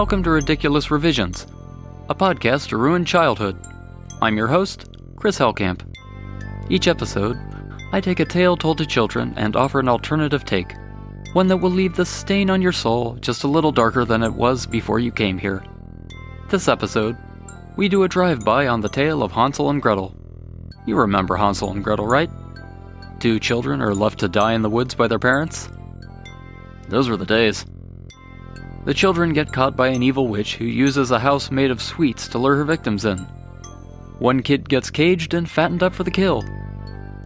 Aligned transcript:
Welcome 0.00 0.22
to 0.22 0.30
Ridiculous 0.30 0.90
Revisions, 0.90 1.46
a 2.08 2.14
podcast 2.14 2.68
to 2.68 2.78
ruin 2.78 3.04
childhood. 3.04 3.62
I'm 4.22 4.34
your 4.34 4.46
host, 4.46 4.88
Chris 5.16 5.38
Hellcamp. 5.38 5.82
Each 6.70 6.88
episode, 6.88 7.38
I 7.92 8.00
take 8.00 8.18
a 8.18 8.24
tale 8.24 8.56
told 8.56 8.78
to 8.78 8.86
children 8.86 9.34
and 9.36 9.56
offer 9.56 9.78
an 9.78 9.90
alternative 9.90 10.46
take, 10.46 10.72
one 11.34 11.48
that 11.48 11.58
will 11.58 11.70
leave 11.70 11.96
the 11.96 12.06
stain 12.06 12.48
on 12.48 12.62
your 12.62 12.72
soul 12.72 13.16
just 13.16 13.44
a 13.44 13.46
little 13.46 13.72
darker 13.72 14.06
than 14.06 14.22
it 14.22 14.32
was 14.32 14.64
before 14.64 15.00
you 15.00 15.12
came 15.12 15.36
here. 15.36 15.62
This 16.48 16.66
episode, 16.66 17.18
we 17.76 17.90
do 17.90 18.04
a 18.04 18.08
drive 18.08 18.42
by 18.42 18.68
on 18.68 18.80
the 18.80 18.88
tale 18.88 19.22
of 19.22 19.32
Hansel 19.32 19.68
and 19.68 19.82
Gretel. 19.82 20.16
You 20.86 20.96
remember 20.96 21.36
Hansel 21.36 21.72
and 21.72 21.84
Gretel, 21.84 22.06
right? 22.06 22.30
Two 23.18 23.38
children 23.38 23.82
are 23.82 23.94
left 23.94 24.20
to 24.20 24.28
die 24.28 24.54
in 24.54 24.62
the 24.62 24.70
woods 24.70 24.94
by 24.94 25.08
their 25.08 25.18
parents? 25.18 25.68
Those 26.88 27.10
were 27.10 27.18
the 27.18 27.26
days. 27.26 27.66
The 28.84 28.94
children 28.94 29.34
get 29.34 29.52
caught 29.52 29.76
by 29.76 29.88
an 29.88 30.02
evil 30.02 30.26
witch 30.26 30.56
who 30.56 30.64
uses 30.64 31.10
a 31.10 31.18
house 31.18 31.50
made 31.50 31.70
of 31.70 31.82
sweets 31.82 32.26
to 32.28 32.38
lure 32.38 32.56
her 32.56 32.64
victims 32.64 33.04
in. 33.04 33.18
One 34.18 34.42
kid 34.42 34.68
gets 34.68 34.90
caged 34.90 35.34
and 35.34 35.48
fattened 35.48 35.82
up 35.82 35.94
for 35.94 36.02
the 36.02 36.10
kill. 36.10 36.42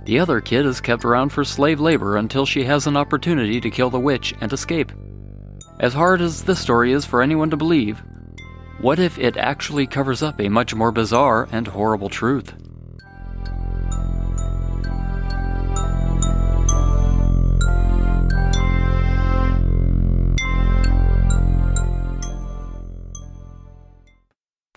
The 0.05 0.19
other 0.19 0.41
kid 0.41 0.66
is 0.66 0.80
kept 0.80 1.05
around 1.05 1.30
for 1.30 1.44
slave 1.44 1.80
labor 1.80 2.16
until 2.16 2.44
she 2.44 2.64
has 2.64 2.86
an 2.86 2.97
opportunity 2.97 3.60
to 3.60 3.70
kill 3.70 3.88
the 3.88 4.00
witch 4.00 4.34
and 4.41 4.52
escape. 4.52 4.92
As 5.78 5.94
hard 5.94 6.20
as 6.20 6.42
this 6.42 6.60
story 6.60 6.92
is 6.92 7.05
for 7.05 7.22
anyone 7.22 7.50
to 7.50 7.56
believe, 7.56 8.02
what 8.80 8.98
if 8.98 9.19
it 9.19 9.36
actually 9.36 9.86
covers 9.86 10.22
up 10.22 10.41
a 10.41 10.48
much 10.48 10.75
more 10.75 10.92
bizarre 10.92 11.48
and 11.52 11.69
horrible 11.69 12.08
truth? 12.08 12.52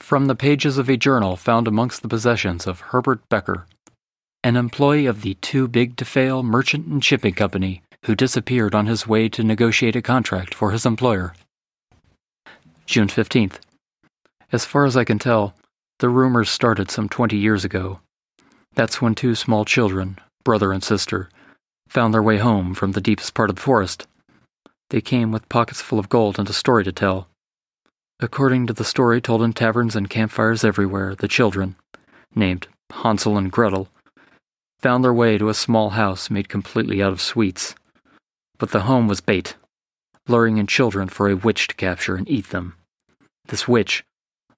From 0.07 0.27
the 0.27 0.35
pages 0.35 0.77
of 0.77 0.87
a 0.87 0.95
journal 0.95 1.35
found 1.35 1.67
amongst 1.67 2.01
the 2.01 2.07
possessions 2.07 2.65
of 2.65 2.79
Herbert 2.79 3.27
Becker, 3.27 3.67
an 4.41 4.55
employee 4.55 5.05
of 5.05 5.21
the 5.21 5.33
Too 5.33 5.67
Big 5.67 5.97
to 5.97 6.05
Fail 6.05 6.43
Merchant 6.43 6.87
and 6.87 7.03
Shipping 7.03 7.33
Company 7.33 7.81
who 8.05 8.15
disappeared 8.15 8.73
on 8.73 8.85
his 8.85 9.05
way 9.05 9.27
to 9.27 9.43
negotiate 9.43 9.97
a 9.97 10.01
contract 10.01 10.55
for 10.55 10.71
his 10.71 10.85
employer. 10.85 11.33
June 12.85 13.09
15th. 13.09 13.55
As 14.53 14.63
far 14.63 14.85
as 14.85 14.95
I 14.95 15.03
can 15.03 15.19
tell, 15.19 15.53
the 15.99 16.07
rumors 16.07 16.49
started 16.49 16.89
some 16.89 17.09
20 17.09 17.35
years 17.35 17.65
ago. 17.65 17.99
That's 18.75 19.01
when 19.01 19.13
two 19.13 19.35
small 19.35 19.65
children, 19.65 20.19
brother 20.45 20.71
and 20.71 20.81
sister, 20.81 21.29
found 21.89 22.13
their 22.13 22.23
way 22.23 22.37
home 22.37 22.73
from 22.75 22.93
the 22.93 23.01
deepest 23.01 23.33
part 23.33 23.49
of 23.49 23.57
the 23.57 23.61
forest. 23.61 24.07
They 24.89 25.01
came 25.01 25.33
with 25.33 25.49
pockets 25.49 25.81
full 25.81 25.99
of 25.99 26.07
gold 26.07 26.39
and 26.39 26.49
a 26.49 26.53
story 26.53 26.85
to 26.85 26.93
tell. 26.93 27.27
According 28.19 28.65
to 28.65 28.73
the 28.73 28.83
story 28.83 29.21
told 29.21 29.43
in 29.43 29.53
taverns 29.53 29.95
and 29.95 30.09
campfires 30.09 30.63
everywhere, 30.63 31.13
the 31.13 31.27
children, 31.27 31.75
named 32.33 32.67
Hansel 32.91 33.37
and 33.37 33.51
Gretel, 33.51 33.89
found 34.79 35.03
their 35.03 35.13
way 35.13 35.37
to 35.37 35.49
a 35.49 35.53
small 35.53 35.91
house 35.91 36.31
made 36.31 36.49
completely 36.49 37.03
out 37.03 37.11
of 37.11 37.21
sweets. 37.21 37.75
But 38.57 38.71
the 38.71 38.81
home 38.81 39.07
was 39.07 39.21
bait, 39.21 39.55
luring 40.27 40.57
in 40.57 40.65
children 40.65 41.09
for 41.09 41.29
a 41.29 41.35
witch 41.35 41.67
to 41.67 41.75
capture 41.75 42.15
and 42.15 42.27
eat 42.27 42.49
them. 42.49 42.73
This 43.49 43.67
witch 43.67 44.03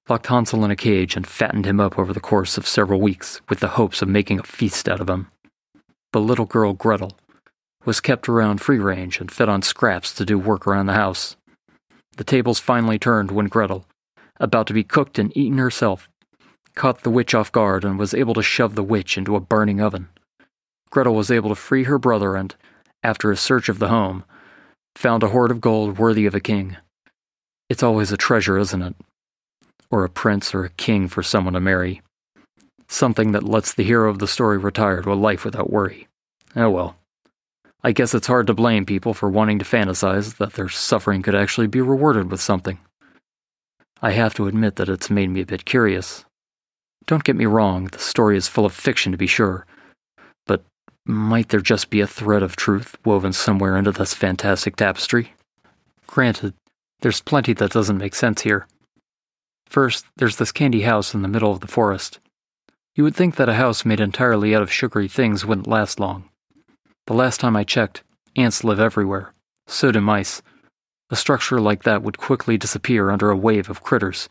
locked 0.08 0.28
Hansel 0.28 0.64
in 0.64 0.70
a 0.70 0.76
cage 0.76 1.14
and 1.14 1.26
fattened 1.26 1.66
him 1.66 1.80
up 1.80 1.98
over 1.98 2.14
the 2.14 2.18
course 2.18 2.56
of 2.56 2.66
several 2.66 3.00
weeks 3.00 3.42
with 3.50 3.60
the 3.60 3.68
hopes 3.68 4.00
of 4.00 4.08
making 4.08 4.40
a 4.40 4.42
feast 4.42 4.88
out 4.88 5.00
of 5.00 5.10
him. 5.10 5.26
The 6.14 6.20
little 6.20 6.46
girl 6.46 6.72
Gretel 6.72 7.12
was 7.84 8.00
kept 8.00 8.26
around 8.26 8.62
free 8.62 8.78
range 8.78 9.20
and 9.20 9.30
fed 9.30 9.50
on 9.50 9.60
scraps 9.60 10.14
to 10.14 10.24
do 10.24 10.38
work 10.38 10.66
around 10.66 10.86
the 10.86 10.94
house. 10.94 11.36
The 12.16 12.24
tables 12.24 12.58
finally 12.58 12.98
turned 12.98 13.30
when 13.30 13.46
Gretel, 13.46 13.86
about 14.38 14.66
to 14.66 14.74
be 14.74 14.84
cooked 14.84 15.18
and 15.18 15.36
eaten 15.36 15.58
herself, 15.58 16.08
caught 16.74 17.02
the 17.02 17.10
witch 17.10 17.34
off 17.34 17.52
guard 17.52 17.84
and 17.84 17.98
was 17.98 18.14
able 18.14 18.34
to 18.34 18.42
shove 18.42 18.74
the 18.74 18.82
witch 18.82 19.16
into 19.18 19.36
a 19.36 19.40
burning 19.40 19.80
oven. 19.80 20.08
Gretel 20.90 21.14
was 21.14 21.30
able 21.30 21.50
to 21.50 21.54
free 21.54 21.84
her 21.84 21.98
brother 21.98 22.36
and, 22.36 22.54
after 23.02 23.30
a 23.30 23.36
search 23.36 23.68
of 23.68 23.78
the 23.78 23.88
home, 23.88 24.24
found 24.96 25.22
a 25.22 25.28
hoard 25.28 25.50
of 25.50 25.60
gold 25.60 25.98
worthy 25.98 26.26
of 26.26 26.34
a 26.34 26.40
king. 26.40 26.76
It's 27.68 27.82
always 27.82 28.12
a 28.12 28.16
treasure, 28.16 28.58
isn't 28.58 28.82
it? 28.82 28.96
Or 29.90 30.04
a 30.04 30.08
prince 30.10 30.54
or 30.54 30.64
a 30.64 30.70
king 30.70 31.08
for 31.08 31.22
someone 31.22 31.54
to 31.54 31.60
marry. 31.60 32.02
Something 32.88 33.32
that 33.32 33.44
lets 33.44 33.72
the 33.72 33.84
hero 33.84 34.10
of 34.10 34.18
the 34.18 34.26
story 34.26 34.58
retire 34.58 35.02
to 35.02 35.12
a 35.12 35.14
life 35.14 35.44
without 35.44 35.70
worry. 35.70 36.08
Oh 36.56 36.70
well. 36.70 36.96
I 37.82 37.92
guess 37.92 38.14
it's 38.14 38.26
hard 38.26 38.46
to 38.48 38.54
blame 38.54 38.84
people 38.84 39.14
for 39.14 39.30
wanting 39.30 39.58
to 39.58 39.64
fantasize 39.64 40.36
that 40.36 40.52
their 40.52 40.68
suffering 40.68 41.22
could 41.22 41.34
actually 41.34 41.66
be 41.66 41.80
rewarded 41.80 42.30
with 42.30 42.40
something. 42.40 42.78
I 44.02 44.12
have 44.12 44.34
to 44.34 44.48
admit 44.48 44.76
that 44.76 44.88
it's 44.88 45.10
made 45.10 45.30
me 45.30 45.42
a 45.42 45.46
bit 45.46 45.64
curious. 45.64 46.24
Don't 47.06 47.24
get 47.24 47.36
me 47.36 47.46
wrong, 47.46 47.86
the 47.86 47.98
story 47.98 48.36
is 48.36 48.48
full 48.48 48.66
of 48.66 48.72
fiction 48.72 49.12
to 49.12 49.18
be 49.18 49.26
sure, 49.26 49.66
but 50.46 50.62
might 51.06 51.48
there 51.48 51.60
just 51.60 51.90
be 51.90 52.00
a 52.00 52.06
thread 52.06 52.42
of 52.42 52.56
truth 52.56 52.96
woven 53.04 53.32
somewhere 53.32 53.76
into 53.76 53.92
this 53.92 54.14
fantastic 54.14 54.76
tapestry? 54.76 55.34
Granted, 56.06 56.54
there's 57.00 57.20
plenty 57.20 57.52
that 57.54 57.72
doesn't 57.72 57.98
make 57.98 58.14
sense 58.14 58.42
here. 58.42 58.66
First, 59.66 60.04
there's 60.16 60.36
this 60.36 60.52
candy 60.52 60.82
house 60.82 61.14
in 61.14 61.22
the 61.22 61.28
middle 61.28 61.52
of 61.52 61.60
the 61.60 61.68
forest. 61.68 62.18
You 62.94 63.04
would 63.04 63.14
think 63.14 63.36
that 63.36 63.48
a 63.48 63.54
house 63.54 63.84
made 63.84 64.00
entirely 64.00 64.54
out 64.54 64.62
of 64.62 64.72
sugary 64.72 65.08
things 65.08 65.46
wouldn't 65.46 65.68
last 65.68 66.00
long. 66.00 66.29
The 67.10 67.16
last 67.16 67.40
time 67.40 67.56
I 67.56 67.64
checked, 67.64 68.04
ants 68.36 68.62
live 68.62 68.78
everywhere. 68.78 69.32
So 69.66 69.90
do 69.90 70.00
mice. 70.00 70.42
A 71.10 71.16
structure 71.16 71.60
like 71.60 71.82
that 71.82 72.04
would 72.04 72.18
quickly 72.18 72.56
disappear 72.56 73.10
under 73.10 73.30
a 73.30 73.36
wave 73.36 73.68
of 73.68 73.82
critters. 73.82 74.28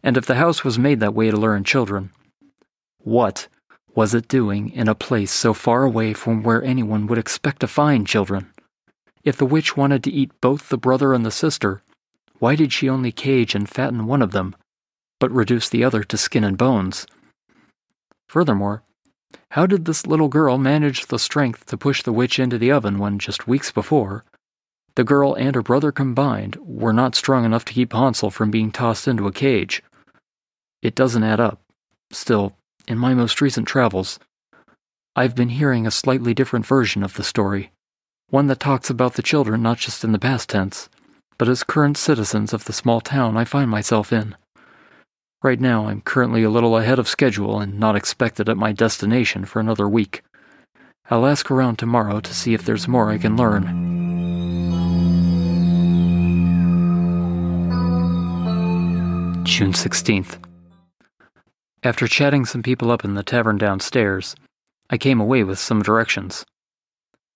And 0.00 0.16
if 0.16 0.24
the 0.24 0.36
house 0.36 0.62
was 0.62 0.78
made 0.78 1.00
that 1.00 1.12
way 1.12 1.28
to 1.32 1.36
lure 1.36 1.56
in 1.56 1.64
children, 1.64 2.12
what 2.98 3.48
was 3.96 4.14
it 4.14 4.28
doing 4.28 4.70
in 4.70 4.86
a 4.86 4.94
place 4.94 5.32
so 5.32 5.52
far 5.52 5.82
away 5.82 6.12
from 6.12 6.44
where 6.44 6.62
anyone 6.62 7.08
would 7.08 7.18
expect 7.18 7.58
to 7.62 7.66
find 7.66 8.06
children? 8.06 8.52
If 9.24 9.36
the 9.36 9.44
witch 9.44 9.76
wanted 9.76 10.04
to 10.04 10.12
eat 10.12 10.40
both 10.40 10.68
the 10.68 10.78
brother 10.78 11.14
and 11.14 11.26
the 11.26 11.32
sister, 11.32 11.82
why 12.38 12.54
did 12.54 12.72
she 12.72 12.88
only 12.88 13.10
cage 13.10 13.56
and 13.56 13.68
fatten 13.68 14.06
one 14.06 14.22
of 14.22 14.30
them, 14.30 14.54
but 15.18 15.32
reduce 15.32 15.68
the 15.68 15.82
other 15.82 16.04
to 16.04 16.16
skin 16.16 16.44
and 16.44 16.56
bones? 16.56 17.08
Furthermore, 18.28 18.84
how 19.50 19.66
did 19.66 19.84
this 19.84 20.06
little 20.06 20.28
girl 20.28 20.58
manage 20.58 21.06
the 21.06 21.18
strength 21.18 21.66
to 21.66 21.76
push 21.76 22.02
the 22.02 22.12
witch 22.12 22.38
into 22.38 22.58
the 22.58 22.70
oven 22.70 22.98
when 22.98 23.18
just 23.18 23.46
weeks 23.46 23.70
before, 23.70 24.24
the 24.96 25.04
girl 25.04 25.34
and 25.34 25.54
her 25.54 25.62
brother 25.62 25.90
combined 25.90 26.56
were 26.60 26.92
not 26.92 27.14
strong 27.14 27.44
enough 27.44 27.64
to 27.64 27.72
keep 27.72 27.92
Hansel 27.92 28.30
from 28.30 28.50
being 28.50 28.70
tossed 28.70 29.08
into 29.08 29.26
a 29.26 29.32
cage? 29.32 29.82
It 30.82 30.94
doesn't 30.94 31.24
add 31.24 31.40
up. 31.40 31.60
Still, 32.10 32.56
in 32.86 32.98
my 32.98 33.14
most 33.14 33.40
recent 33.40 33.66
travels, 33.66 34.18
I've 35.16 35.34
been 35.34 35.48
hearing 35.48 35.86
a 35.86 35.90
slightly 35.90 36.34
different 36.34 36.66
version 36.66 37.02
of 37.02 37.14
the 37.14 37.24
story, 37.24 37.72
one 38.28 38.46
that 38.48 38.60
talks 38.60 38.90
about 38.90 39.14
the 39.14 39.22
children 39.22 39.62
not 39.62 39.78
just 39.78 40.04
in 40.04 40.12
the 40.12 40.18
past 40.18 40.48
tense, 40.48 40.88
but 41.38 41.48
as 41.48 41.64
current 41.64 41.96
citizens 41.96 42.52
of 42.52 42.64
the 42.64 42.72
small 42.72 43.00
town 43.00 43.36
I 43.36 43.44
find 43.44 43.70
myself 43.70 44.12
in. 44.12 44.36
Right 45.44 45.60
now, 45.60 45.88
I'm 45.88 46.00
currently 46.00 46.42
a 46.42 46.48
little 46.48 46.78
ahead 46.78 46.98
of 46.98 47.06
schedule 47.06 47.60
and 47.60 47.78
not 47.78 47.96
expected 47.96 48.48
at 48.48 48.56
my 48.56 48.72
destination 48.72 49.44
for 49.44 49.60
another 49.60 49.86
week. 49.86 50.22
I'll 51.10 51.26
ask 51.26 51.50
around 51.50 51.76
tomorrow 51.76 52.20
to 52.20 52.32
see 52.32 52.54
if 52.54 52.64
there's 52.64 52.88
more 52.88 53.10
I 53.10 53.18
can 53.18 53.36
learn. 53.36 53.64
June 59.44 59.74
16th. 59.74 60.42
After 61.82 62.08
chatting 62.08 62.46
some 62.46 62.62
people 62.62 62.90
up 62.90 63.04
in 63.04 63.12
the 63.12 63.22
tavern 63.22 63.58
downstairs, 63.58 64.34
I 64.88 64.96
came 64.96 65.20
away 65.20 65.44
with 65.44 65.58
some 65.58 65.82
directions. 65.82 66.46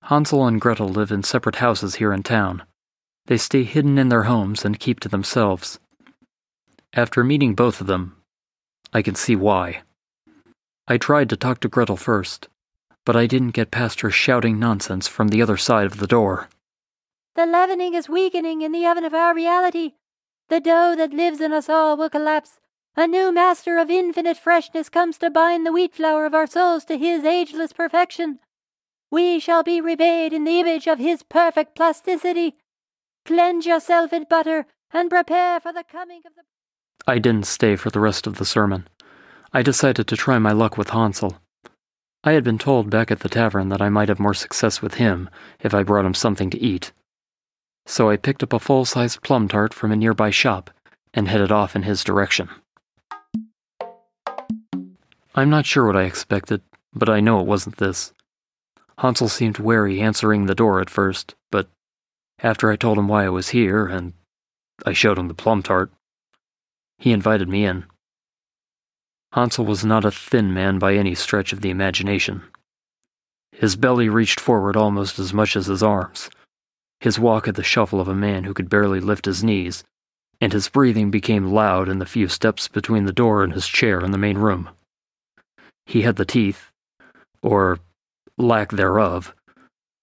Hansel 0.04 0.46
and 0.46 0.58
Gretel 0.58 0.88
live 0.88 1.12
in 1.12 1.24
separate 1.24 1.56
houses 1.56 1.96
here 1.96 2.14
in 2.14 2.22
town. 2.22 2.62
They 3.26 3.36
stay 3.36 3.64
hidden 3.64 3.98
in 3.98 4.08
their 4.08 4.22
homes 4.22 4.64
and 4.64 4.80
keep 4.80 4.98
to 5.00 5.10
themselves. 5.10 5.78
After 6.94 7.22
meeting 7.22 7.54
both 7.54 7.80
of 7.80 7.86
them, 7.86 8.16
I 8.92 9.02
can 9.02 9.14
see 9.14 9.36
why. 9.36 9.82
I 10.86 10.96
tried 10.96 11.28
to 11.30 11.36
talk 11.36 11.60
to 11.60 11.68
Gretel 11.68 11.98
first, 11.98 12.48
but 13.04 13.14
I 13.14 13.26
didn't 13.26 13.50
get 13.50 13.70
past 13.70 14.00
her 14.00 14.10
shouting 14.10 14.58
nonsense 14.58 15.06
from 15.06 15.28
the 15.28 15.42
other 15.42 15.58
side 15.58 15.84
of 15.84 15.98
the 15.98 16.06
door. 16.06 16.48
The 17.34 17.44
leavening 17.44 17.92
is 17.94 18.08
weakening 18.08 18.62
in 18.62 18.72
the 18.72 18.86
oven 18.86 19.04
of 19.04 19.12
our 19.12 19.34
reality. 19.34 19.92
The 20.48 20.60
dough 20.60 20.94
that 20.96 21.12
lives 21.12 21.40
in 21.42 21.52
us 21.52 21.68
all 21.68 21.96
will 21.96 22.08
collapse. 22.08 22.58
A 22.96 23.06
new 23.06 23.32
master 23.32 23.78
of 23.78 23.90
infinite 23.90 24.38
freshness 24.38 24.88
comes 24.88 25.18
to 25.18 25.30
bind 25.30 25.66
the 25.66 25.72
wheat 25.72 25.94
flour 25.94 26.24
of 26.24 26.34
our 26.34 26.46
souls 26.46 26.86
to 26.86 26.96
his 26.96 27.22
ageless 27.22 27.72
perfection. 27.72 28.40
We 29.10 29.38
shall 29.38 29.62
be 29.62 29.80
remade 29.80 30.32
in 30.32 30.44
the 30.44 30.58
image 30.58 30.86
of 30.86 30.98
his 30.98 31.22
perfect 31.22 31.76
plasticity. 31.76 32.56
Cleanse 33.26 33.66
yourself 33.66 34.12
in 34.12 34.24
butter 34.28 34.66
and 34.90 35.10
prepare 35.10 35.60
for 35.60 35.72
the 35.72 35.84
coming 35.84 36.22
of 36.26 36.34
the. 36.34 36.42
I 37.06 37.18
didn't 37.18 37.46
stay 37.46 37.76
for 37.76 37.90
the 37.90 38.00
rest 38.00 38.26
of 38.26 38.38
the 38.38 38.44
sermon. 38.44 38.88
I 39.52 39.62
decided 39.62 40.06
to 40.06 40.16
try 40.16 40.38
my 40.38 40.52
luck 40.52 40.76
with 40.76 40.90
Hansel. 40.90 41.40
I 42.24 42.32
had 42.32 42.44
been 42.44 42.58
told 42.58 42.90
back 42.90 43.10
at 43.10 43.20
the 43.20 43.28
tavern 43.28 43.68
that 43.68 43.80
I 43.80 43.88
might 43.88 44.08
have 44.08 44.18
more 44.18 44.34
success 44.34 44.82
with 44.82 44.94
him 44.94 45.30
if 45.60 45.72
I 45.72 45.84
brought 45.84 46.04
him 46.04 46.14
something 46.14 46.50
to 46.50 46.60
eat. 46.60 46.92
So 47.86 48.10
I 48.10 48.16
picked 48.16 48.42
up 48.42 48.52
a 48.52 48.58
full 48.58 48.84
sized 48.84 49.22
plum 49.22 49.48
tart 49.48 49.72
from 49.72 49.92
a 49.92 49.96
nearby 49.96 50.30
shop 50.30 50.70
and 51.14 51.28
headed 51.28 51.50
off 51.50 51.74
in 51.74 51.84
his 51.84 52.04
direction. 52.04 52.50
I'm 55.34 55.48
not 55.48 55.66
sure 55.66 55.86
what 55.86 55.96
I 55.96 56.02
expected, 56.02 56.60
but 56.92 57.08
I 57.08 57.20
know 57.20 57.40
it 57.40 57.46
wasn't 57.46 57.76
this. 57.76 58.12
Hansel 58.98 59.28
seemed 59.28 59.58
wary 59.58 60.00
answering 60.00 60.46
the 60.46 60.54
door 60.54 60.80
at 60.80 60.90
first, 60.90 61.36
but 61.50 61.68
after 62.40 62.70
I 62.70 62.76
told 62.76 62.98
him 62.98 63.08
why 63.08 63.24
I 63.24 63.30
was 63.30 63.50
here 63.50 63.86
and 63.86 64.12
I 64.84 64.92
showed 64.92 65.18
him 65.18 65.28
the 65.28 65.34
plum 65.34 65.62
tart, 65.62 65.92
he 66.98 67.12
invited 67.12 67.48
me 67.48 67.64
in. 67.64 67.84
Hansel 69.32 69.64
was 69.64 69.84
not 69.84 70.04
a 70.04 70.10
thin 70.10 70.52
man 70.52 70.78
by 70.78 70.94
any 70.94 71.14
stretch 71.14 71.52
of 71.52 71.60
the 71.60 71.70
imagination. 71.70 72.42
His 73.52 73.76
belly 73.76 74.08
reached 74.08 74.40
forward 74.40 74.76
almost 74.76 75.18
as 75.18 75.34
much 75.34 75.56
as 75.56 75.66
his 75.66 75.82
arms. 75.82 76.30
His 77.00 77.18
walk 77.18 77.46
had 77.46 77.54
the 77.54 77.62
shuffle 77.62 78.00
of 78.00 78.08
a 78.08 78.14
man 78.14 78.44
who 78.44 78.54
could 78.54 78.70
barely 78.70 79.00
lift 79.00 79.26
his 79.26 79.44
knees, 79.44 79.84
and 80.40 80.52
his 80.52 80.68
breathing 80.68 81.10
became 81.10 81.52
loud 81.52 81.88
in 81.88 81.98
the 81.98 82.06
few 82.06 82.28
steps 82.28 82.68
between 82.68 83.04
the 83.04 83.12
door 83.12 83.44
and 83.44 83.52
his 83.52 83.66
chair 83.66 84.00
in 84.00 84.10
the 84.10 84.18
main 84.18 84.38
room. 84.38 84.70
He 85.86 86.02
had 86.02 86.16
the 86.16 86.24
teeth, 86.24 86.70
or 87.42 87.78
lack 88.36 88.70
thereof, 88.70 89.34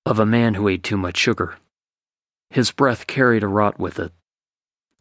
of 0.05 0.19
a 0.19 0.25
man 0.25 0.53
who 0.53 0.67
ate 0.67 0.83
too 0.83 0.97
much 0.97 1.17
sugar. 1.17 1.57
His 2.49 2.71
breath 2.71 3.07
carried 3.07 3.43
a 3.43 3.47
rot 3.47 3.79
with 3.79 3.99
it. 3.99 4.11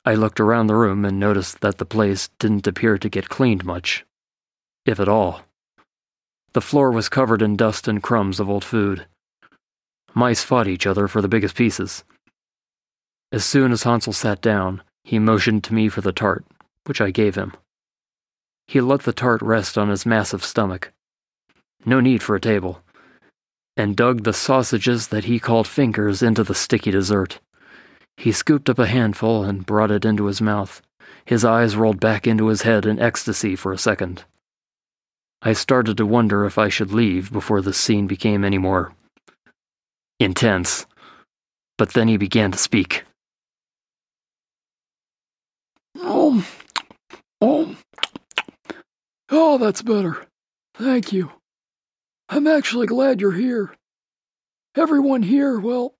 I 0.06 0.14
looked 0.14 0.38
around 0.38 0.66
the 0.66 0.74
room 0.74 1.04
and 1.04 1.18
noticed 1.18 1.60
that 1.60 1.78
the 1.78 1.86
place 1.86 2.28
didn't 2.38 2.66
appear 2.66 2.98
to 2.98 3.08
get 3.08 3.30
cleaned 3.30 3.64
much, 3.64 4.04
if 4.84 5.00
at 5.00 5.08
all. 5.08 5.42
The 6.52 6.60
floor 6.60 6.90
was 6.90 7.08
covered 7.08 7.40
in 7.40 7.56
dust 7.56 7.88
and 7.88 8.02
crumbs 8.02 8.38
of 8.38 8.50
old 8.50 8.64
food. 8.64 9.06
Mice 10.14 10.44
fought 10.44 10.68
each 10.68 10.86
other 10.86 11.08
for 11.08 11.22
the 11.22 11.28
biggest 11.28 11.56
pieces. 11.56 12.04
As 13.32 13.44
soon 13.44 13.72
as 13.72 13.82
Hansel 13.82 14.12
sat 14.12 14.40
down, 14.40 14.82
he 15.02 15.18
motioned 15.18 15.64
to 15.64 15.74
me 15.74 15.88
for 15.88 16.02
the 16.02 16.12
tart, 16.12 16.44
which 16.84 17.00
I 17.00 17.10
gave 17.10 17.34
him. 17.34 17.52
He 18.66 18.80
let 18.80 19.02
the 19.02 19.12
tart 19.12 19.42
rest 19.42 19.76
on 19.76 19.88
his 19.88 20.06
massive 20.06 20.44
stomach. 20.44 20.92
No 21.84 22.00
need 22.00 22.22
for 22.22 22.36
a 22.36 22.40
table. 22.40 22.82
And 23.76 23.96
dug 23.96 24.22
the 24.22 24.32
sausages 24.32 25.08
that 25.08 25.24
he 25.24 25.40
called 25.40 25.66
fingers 25.66 26.22
into 26.22 26.44
the 26.44 26.54
sticky 26.54 26.90
dessert. 26.90 27.40
He 28.16 28.32
scooped 28.32 28.70
up 28.70 28.78
a 28.78 28.86
handful 28.86 29.44
and 29.44 29.66
brought 29.66 29.90
it 29.90 30.04
into 30.04 30.26
his 30.26 30.40
mouth. 30.40 30.82
His 31.24 31.44
eyes 31.44 31.76
rolled 31.76 32.00
back 32.00 32.26
into 32.26 32.48
his 32.48 32.62
head 32.62 32.86
in 32.86 32.98
ecstasy 32.98 33.56
for 33.56 33.72
a 33.72 33.78
second. 33.78 34.24
I 35.42 35.52
started 35.52 35.96
to 35.98 36.06
wonder 36.06 36.46
if 36.46 36.56
I 36.56 36.68
should 36.68 36.92
leave 36.92 37.32
before 37.32 37.60
the 37.60 37.74
scene 37.74 38.06
became 38.06 38.44
any 38.44 38.58
more 38.58 38.92
intense. 40.18 40.86
But 41.76 41.92
then 41.92 42.08
he 42.08 42.16
began 42.16 42.52
to 42.52 42.58
speak. 42.58 43.04
Oh, 45.96 46.46
oh, 47.40 47.76
oh, 49.30 49.58
that's 49.58 49.82
better. 49.82 50.24
Thank 50.74 51.12
you. 51.12 51.32
I'm 52.28 52.46
actually 52.46 52.86
glad 52.86 53.20
you're 53.20 53.32
here. 53.32 53.74
Everyone 54.76 55.22
here, 55.22 55.58
well, 55.58 55.94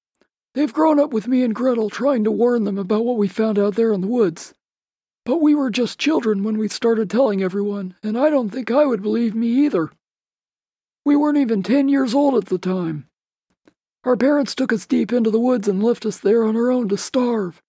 they've 0.55 0.73
grown 0.73 0.99
up 0.99 1.13
with 1.13 1.29
me 1.29 1.43
and 1.43 1.55
Gretel 1.55 1.91
trying 1.91 2.25
to 2.25 2.31
warn 2.31 2.65
them 2.65 2.79
about 2.79 3.05
what 3.05 3.19
we 3.19 3.29
found 3.29 3.59
out 3.59 3.75
there 3.75 3.93
in 3.93 4.01
the 4.01 4.07
woods. 4.07 4.55
But 5.25 5.41
we 5.41 5.55
were 5.55 5.71
just 5.71 5.99
children 5.99 6.43
when 6.43 6.59
we 6.59 6.69
started 6.69 7.11
telling 7.11 7.43
everyone, 7.43 7.95
and 8.03 8.19
I 8.19 8.31
don't 8.31 8.51
think 8.51 8.71
I 8.71 8.85
would 8.85 9.03
believe 9.03 9.35
me 9.35 9.49
either. 9.49 9.91
We 11.05 11.17
weren't 11.17 11.39
even 11.39 11.63
ten 11.63 11.89
years 11.89 12.15
old 12.15 12.35
at 12.35 12.47
the 12.47 12.59
time. 12.59 13.07
Our 14.05 14.17
parents 14.17 14.55
took 14.55 14.73
us 14.73 14.87
deep 14.87 15.13
into 15.13 15.31
the 15.31 15.41
woods 15.41 15.67
and 15.67 15.83
left 15.83 16.05
us 16.05 16.19
there 16.19 16.45
on 16.45 16.57
our 16.57 16.71
own 16.71 16.89
to 16.91 16.99
starve. 16.99 17.63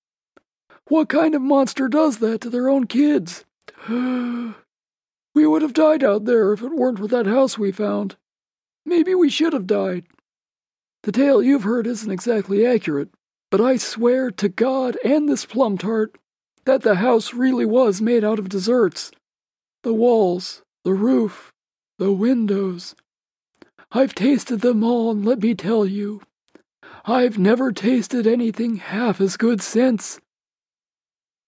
What 0.87 1.09
kind 1.09 1.33
of 1.33 1.41
monster 1.41 1.87
does 1.87 2.19
that 2.19 2.41
to 2.41 2.49
their 2.49 2.69
own 2.69 2.87
kids? 2.87 3.45
we 3.89 5.47
would 5.47 5.61
have 5.61 5.73
died 5.73 6.03
out 6.03 6.25
there 6.25 6.51
if 6.51 6.61
it 6.61 6.71
weren't 6.71 6.99
for 6.99 7.07
that 7.07 7.25
house 7.25 7.57
we 7.57 7.71
found. 7.71 8.17
Maybe 8.85 9.15
we 9.15 9.29
should 9.29 9.53
have 9.53 9.65
died. 9.65 10.05
The 11.05 11.11
tale 11.11 11.43
you've 11.43 11.61
heard 11.61 11.85
isn't 11.85 12.09
exactly 12.09 12.65
accurate, 12.65 13.09
but 13.51 13.61
I 13.61 13.77
swear 13.77 14.31
to 14.31 14.49
God 14.49 14.97
and 15.05 15.29
this 15.29 15.45
plum 15.45 15.77
tart 15.77 16.17
that 16.65 16.81
the 16.81 16.95
house 16.95 17.31
really 17.31 17.63
was 17.63 18.01
made 18.01 18.23
out 18.23 18.39
of 18.39 18.49
desserts. 18.49 19.11
The 19.83 19.93
walls, 19.93 20.63
the 20.83 20.93
roof, 20.93 21.53
the 21.99 22.11
windows. 22.11 22.95
I've 23.91 24.15
tasted 24.15 24.61
them 24.61 24.83
all, 24.83 25.11
and 25.11 25.23
let 25.23 25.43
me 25.43 25.53
tell 25.53 25.85
you, 25.85 26.21
I've 27.05 27.37
never 27.37 27.71
tasted 27.71 28.25
anything 28.25 28.77
half 28.77 29.21
as 29.21 29.37
good 29.37 29.61
since. 29.61 30.19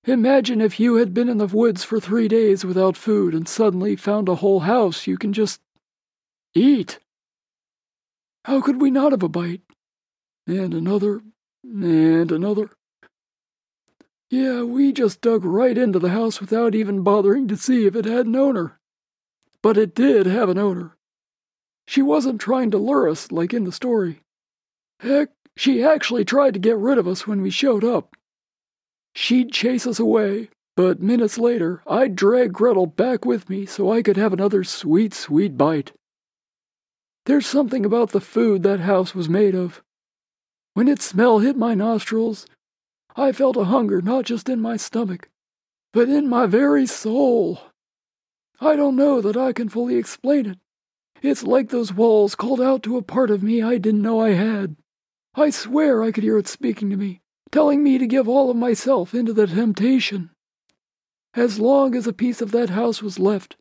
Imagine 0.06 0.62
if 0.62 0.80
you 0.80 0.98
had 0.98 1.16
been 1.16 1.30
in 1.30 1.40
the 1.40 1.48
woods 1.48 1.84
for 1.84 2.00
three 2.00 2.28
days 2.28 2.64
without 2.64 2.96
food 2.96 3.34
and 3.34 3.50
suddenly 3.50 3.96
found 3.96 4.30
a 4.30 4.36
whole 4.36 4.60
house 4.60 5.08
you 5.08 5.18
can 5.18 5.34
just 5.34 5.60
eat. 6.54 7.00
How 8.48 8.62
could 8.62 8.80
we 8.80 8.90
not 8.90 9.12
have 9.12 9.24
a 9.24 9.28
bite? 9.28 9.60
And 10.48 10.74
another, 10.74 11.20
and 11.66 12.32
another. 12.32 12.70
Yeah, 14.30 14.64
we 14.64 14.94
just 14.94 15.20
dug 15.20 15.44
right 15.44 15.78
into 15.78 16.00
the 16.00 16.12
house 16.12 16.40
without 16.40 16.74
even 16.74 17.04
bothering 17.04 17.50
to 17.50 17.58
see 17.58 17.86
if 17.86 17.94
it 17.94 18.06
had 18.06 18.26
an 18.26 18.38
owner. 18.38 18.80
But 19.62 19.78
it 19.78 19.94
did 19.94 20.28
have 20.28 20.48
an 20.48 20.58
owner. 20.58 20.96
She 21.90 22.02
wasn't 22.02 22.40
trying 22.40 22.72
to 22.72 22.78
lure 22.78 23.10
us 23.10 23.34
like 23.34 23.54
in 23.54 23.66
the 23.66 23.72
story. 23.74 24.22
Heck, 25.02 25.28
she 25.58 25.84
actually 25.84 26.24
tried 26.24 26.54
to 26.54 26.60
get 26.62 26.78
rid 26.78 26.98
of 26.98 27.06
us 27.06 27.28
when 27.28 27.42
we 27.42 27.50
showed 27.50 27.84
up. 27.84 28.16
She'd 29.14 29.52
chase 29.52 29.86
us 29.86 30.00
away, 30.00 30.52
but 30.78 31.02
minutes 31.02 31.38
later 31.38 31.84
I'd 31.86 32.16
drag 32.16 32.54
Gretel 32.54 32.86
back 32.86 33.26
with 33.26 33.50
me 33.50 33.66
so 33.66 33.92
I 33.92 34.02
could 34.02 34.16
have 34.16 34.32
another 34.32 34.64
sweet, 34.64 35.14
sweet 35.14 35.58
bite. 35.58 35.92
There's 37.28 37.46
something 37.46 37.86
about 37.86 38.12
the 38.12 38.22
food 38.22 38.64
that 38.64 38.80
house 38.80 39.14
was 39.14 39.28
made 39.28 39.54
of. 39.54 39.84
When 40.76 40.88
its 40.88 41.04
smell 41.04 41.40
hit 41.40 41.58
my 41.58 41.74
nostrils, 41.74 42.48
I 43.18 43.34
felt 43.34 43.58
a 43.58 43.66
hunger 43.66 44.02
not 44.02 44.24
just 44.24 44.48
in 44.48 44.62
my 44.62 44.78
stomach, 44.78 45.28
but 45.92 46.08
in 46.08 46.30
my 46.30 46.46
very 46.46 46.86
soul. 46.86 47.60
I 48.62 48.78
don't 48.78 48.96
know 48.96 49.20
that 49.20 49.36
I 49.36 49.52
can 49.52 49.68
fully 49.68 49.98
explain 49.98 50.46
it. 50.46 50.58
It's 51.22 51.44
like 51.44 51.68
those 51.68 51.92
walls 51.92 52.34
called 52.34 52.62
out 52.62 52.82
to 52.84 52.96
a 52.96 53.02
part 53.02 53.30
of 53.30 53.44
me 53.44 53.62
I 53.62 53.78
didn't 53.78 54.04
know 54.04 54.22
I 54.22 54.30
had. 54.30 54.78
I 55.36 55.50
swear 55.50 56.04
I 56.04 56.14
could 56.14 56.24
hear 56.24 56.38
it 56.38 56.48
speaking 56.48 56.90
to 56.92 56.96
me, 56.96 57.20
telling 57.52 57.84
me 57.84 57.98
to 57.98 58.08
give 58.08 58.30
all 58.30 58.50
of 58.50 58.56
myself 58.56 59.14
into 59.14 59.34
the 59.34 59.48
temptation. 59.48 60.30
As 61.34 61.60
long 61.60 61.94
as 61.94 62.08
a 62.08 62.14
piece 62.14 62.40
of 62.40 62.52
that 62.52 62.70
house 62.70 63.02
was 63.02 63.20
left, 63.20 63.58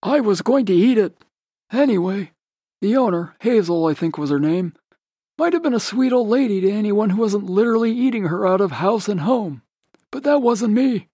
I 0.00 0.20
was 0.20 0.42
going 0.42 0.64
to 0.66 0.72
eat 0.72 0.96
it. 0.96 1.24
Anyway, 1.72 2.30
the 2.80 2.96
owner, 2.96 3.36
Hazel, 3.40 3.86
I 3.86 3.94
think 3.94 4.16
was 4.16 4.30
her 4.30 4.40
name, 4.40 4.74
might 5.38 5.52
have 5.52 5.62
been 5.62 5.74
a 5.74 5.80
sweet 5.80 6.12
old 6.12 6.28
lady 6.28 6.60
to 6.60 6.70
anyone 6.70 7.10
who 7.10 7.20
wasn't 7.20 7.44
literally 7.44 7.92
eating 7.92 8.24
her 8.24 8.46
out 8.46 8.60
of 8.60 8.72
house 8.72 9.08
and 9.08 9.20
home. 9.20 9.62
But 10.10 10.22
that 10.24 10.42
wasn't 10.42 10.74
me. 10.74 11.08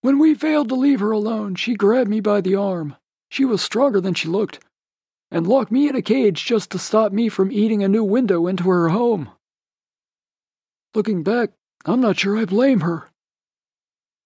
When 0.00 0.18
we 0.18 0.34
failed 0.34 0.68
to 0.68 0.74
leave 0.74 1.00
her 1.00 1.10
alone, 1.10 1.54
she 1.56 1.74
grabbed 1.74 2.08
me 2.08 2.20
by 2.20 2.40
the 2.40 2.54
arm. 2.54 2.96
She 3.30 3.44
was 3.44 3.62
stronger 3.62 4.00
than 4.00 4.14
she 4.14 4.28
looked, 4.28 4.60
and 5.30 5.46
locked 5.46 5.72
me 5.72 5.88
in 5.88 5.96
a 5.96 6.02
cage 6.02 6.44
just 6.44 6.70
to 6.70 6.78
stop 6.78 7.12
me 7.12 7.28
from 7.28 7.50
eating 7.50 7.82
a 7.82 7.88
new 7.88 8.04
window 8.04 8.46
into 8.46 8.68
her 8.68 8.90
home. 8.90 9.30
Looking 10.94 11.22
back, 11.22 11.50
I'm 11.84 12.00
not 12.00 12.18
sure 12.18 12.36
I 12.36 12.44
blame 12.44 12.80
her. 12.80 13.10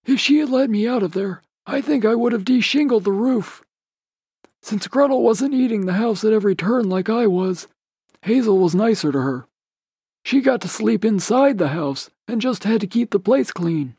If 0.05 0.21
she 0.21 0.39
had 0.39 0.51
let 0.51 0.69
me 0.69 0.87
out 0.87 1.03
of 1.03 1.13
there, 1.13 1.43
I 1.67 1.81
think 1.81 2.05
I 2.05 2.15
would 2.15 2.33
have 2.33 2.45
deshingled 2.45 3.05
the 3.05 3.13
roof. 3.13 3.63
Since 4.63 4.87
Gretel 4.87 5.23
wasn't 5.23 5.55
eating 5.55 5.87
the 5.87 5.95
house 5.95 6.25
at 6.25 6.33
every 6.33 6.55
turn 6.55 6.89
like 6.89 7.11
I 7.11 7.27
was, 7.27 7.67
Hazel 8.23 8.59
was 8.59 8.75
nicer 8.75 9.11
to 9.11 9.21
her. 9.21 9.47
She 10.25 10.41
got 10.41 10.61
to 10.61 10.69
sleep 10.69 11.05
inside 11.05 11.59
the 11.59 11.69
house 11.69 12.11
and 12.29 12.41
just 12.41 12.63
had 12.63 12.81
to 12.81 12.87
keep 12.87 13.11
the 13.11 13.19
place 13.19 13.51
clean. 13.51 13.97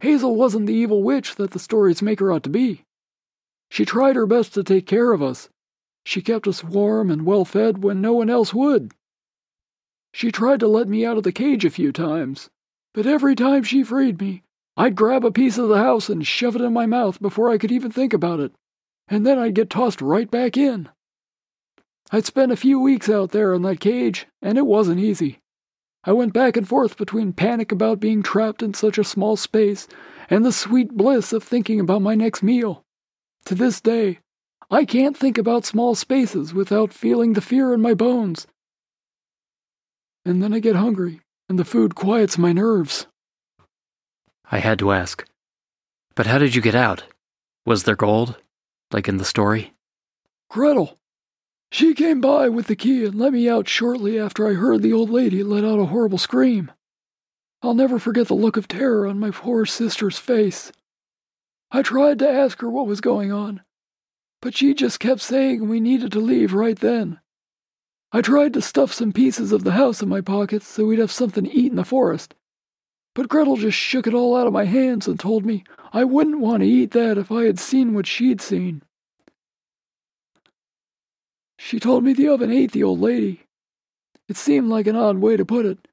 Hazel 0.00 0.34
wasn't 0.34 0.66
the 0.66 0.74
evil 0.74 1.02
witch 1.02 1.34
that 1.34 1.50
the 1.50 1.58
stories 1.58 2.00
make 2.00 2.20
her 2.20 2.32
out 2.32 2.42
to 2.44 2.50
be. 2.50 2.84
She 3.70 3.84
tried 3.84 4.16
her 4.16 4.26
best 4.26 4.54
to 4.54 4.64
take 4.64 4.86
care 4.86 5.12
of 5.12 5.22
us. 5.22 5.50
She 6.04 6.22
kept 6.22 6.48
us 6.48 6.64
warm 6.64 7.10
and 7.10 7.26
well 7.26 7.44
fed 7.44 7.82
when 7.82 8.00
no 8.00 8.14
one 8.14 8.30
else 8.30 8.52
would. 8.54 8.92
She 10.14 10.32
tried 10.32 10.60
to 10.60 10.68
let 10.68 10.88
me 10.88 11.04
out 11.04 11.18
of 11.18 11.22
the 11.22 11.32
cage 11.32 11.64
a 11.64 11.70
few 11.70 11.92
times, 11.92 12.50
but 12.94 13.06
every 13.06 13.34
time 13.34 13.62
she 13.62 13.84
freed 13.84 14.20
me, 14.20 14.42
I'd 14.76 14.96
grab 14.96 15.24
a 15.24 15.30
piece 15.30 15.58
of 15.58 15.68
the 15.68 15.78
house 15.78 16.08
and 16.08 16.26
shove 16.26 16.56
it 16.56 16.62
in 16.62 16.72
my 16.72 16.86
mouth 16.86 17.20
before 17.20 17.50
I 17.50 17.58
could 17.58 17.70
even 17.70 17.90
think 17.90 18.12
about 18.12 18.40
it, 18.40 18.52
and 19.08 19.26
then 19.26 19.38
I'd 19.38 19.54
get 19.54 19.70
tossed 19.70 20.00
right 20.00 20.30
back 20.30 20.56
in. 20.56 20.88
I'd 22.10 22.26
spent 22.26 22.52
a 22.52 22.56
few 22.56 22.78
weeks 22.78 23.08
out 23.08 23.30
there 23.30 23.54
in 23.54 23.62
that 23.62 23.80
cage, 23.80 24.26
and 24.42 24.58
it 24.58 24.66
wasn't 24.66 25.00
easy. 25.00 25.40
I 26.04 26.12
went 26.12 26.32
back 26.32 26.56
and 26.56 26.68
forth 26.68 26.96
between 26.96 27.32
panic 27.32 27.72
about 27.72 28.00
being 28.00 28.22
trapped 28.22 28.62
in 28.62 28.74
such 28.74 28.98
a 28.98 29.04
small 29.04 29.36
space 29.36 29.86
and 30.28 30.44
the 30.44 30.52
sweet 30.52 30.90
bliss 30.92 31.32
of 31.32 31.42
thinking 31.42 31.78
about 31.78 32.02
my 32.02 32.14
next 32.14 32.42
meal. 32.42 32.84
To 33.46 33.54
this 33.54 33.80
day, 33.80 34.18
I 34.70 34.84
can't 34.84 35.16
think 35.16 35.38
about 35.38 35.64
small 35.64 35.94
spaces 35.94 36.52
without 36.52 36.92
feeling 36.92 37.34
the 37.34 37.40
fear 37.40 37.72
in 37.72 37.80
my 37.80 37.94
bones. 37.94 38.46
And 40.24 40.42
then 40.42 40.52
I 40.52 40.58
get 40.58 40.76
hungry, 40.76 41.20
and 41.48 41.58
the 41.58 41.64
food 41.64 41.94
quiets 41.94 42.38
my 42.38 42.52
nerves. 42.52 43.06
I 44.50 44.58
had 44.58 44.78
to 44.80 44.92
ask, 44.92 45.24
But 46.14 46.26
how 46.26 46.38
did 46.38 46.54
you 46.54 46.62
get 46.62 46.74
out? 46.74 47.04
Was 47.64 47.84
there 47.84 47.96
gold? 47.96 48.41
Like 48.92 49.08
in 49.08 49.16
the 49.16 49.24
story? 49.24 49.72
Gretel. 50.50 50.98
She 51.70 51.94
came 51.94 52.20
by 52.20 52.50
with 52.50 52.66
the 52.66 52.76
key 52.76 53.06
and 53.06 53.14
let 53.14 53.32
me 53.32 53.48
out 53.48 53.66
shortly 53.66 54.18
after 54.18 54.46
I 54.46 54.52
heard 54.52 54.82
the 54.82 54.92
old 54.92 55.08
lady 55.08 55.42
let 55.42 55.64
out 55.64 55.78
a 55.78 55.86
horrible 55.86 56.18
scream. 56.18 56.70
I'll 57.62 57.74
never 57.74 57.98
forget 57.98 58.28
the 58.28 58.34
look 58.34 58.58
of 58.58 58.68
terror 58.68 59.06
on 59.06 59.18
my 59.18 59.30
poor 59.30 59.64
sister's 59.64 60.18
face. 60.18 60.72
I 61.70 61.80
tried 61.80 62.18
to 62.18 62.28
ask 62.28 62.60
her 62.60 62.68
what 62.68 62.86
was 62.86 63.00
going 63.00 63.32
on, 63.32 63.62
but 64.42 64.54
she 64.54 64.74
just 64.74 65.00
kept 65.00 65.22
saying 65.22 65.66
we 65.66 65.80
needed 65.80 66.12
to 66.12 66.20
leave 66.20 66.52
right 66.52 66.78
then. 66.78 67.18
I 68.12 68.20
tried 68.20 68.52
to 68.54 68.60
stuff 68.60 68.92
some 68.92 69.12
pieces 69.12 69.52
of 69.52 69.64
the 69.64 69.72
house 69.72 70.02
in 70.02 70.08
my 70.10 70.20
pockets 70.20 70.66
so 70.66 70.84
we'd 70.84 70.98
have 70.98 71.10
something 71.10 71.44
to 71.44 71.50
eat 71.50 71.70
in 71.70 71.76
the 71.76 71.84
forest, 71.84 72.34
but 73.14 73.28
Gretel 73.28 73.56
just 73.56 73.76
shook 73.76 74.06
it 74.06 74.14
all 74.14 74.36
out 74.36 74.46
of 74.46 74.52
my 74.52 74.64
hands 74.64 75.06
and 75.06 75.18
told 75.18 75.44
me 75.44 75.64
I 75.92 76.04
wouldn't 76.04 76.40
want 76.40 76.62
to 76.62 76.68
eat 76.68 76.92
that 76.92 77.18
if 77.18 77.30
I 77.30 77.44
had 77.44 77.58
seen 77.58 77.94
what 77.94 78.06
she'd 78.06 78.40
seen. 78.40 78.82
She 81.58 81.78
told 81.78 82.04
me 82.04 82.12
the 82.12 82.28
oven 82.28 82.50
ate 82.50 82.72
the 82.72 82.82
old 82.82 83.00
lady. 83.00 83.42
It 84.28 84.36
seemed 84.36 84.68
like 84.68 84.86
an 84.86 84.96
odd 84.96 85.18
way 85.18 85.36
to 85.36 85.44
put 85.44 85.66
it, 85.66 85.86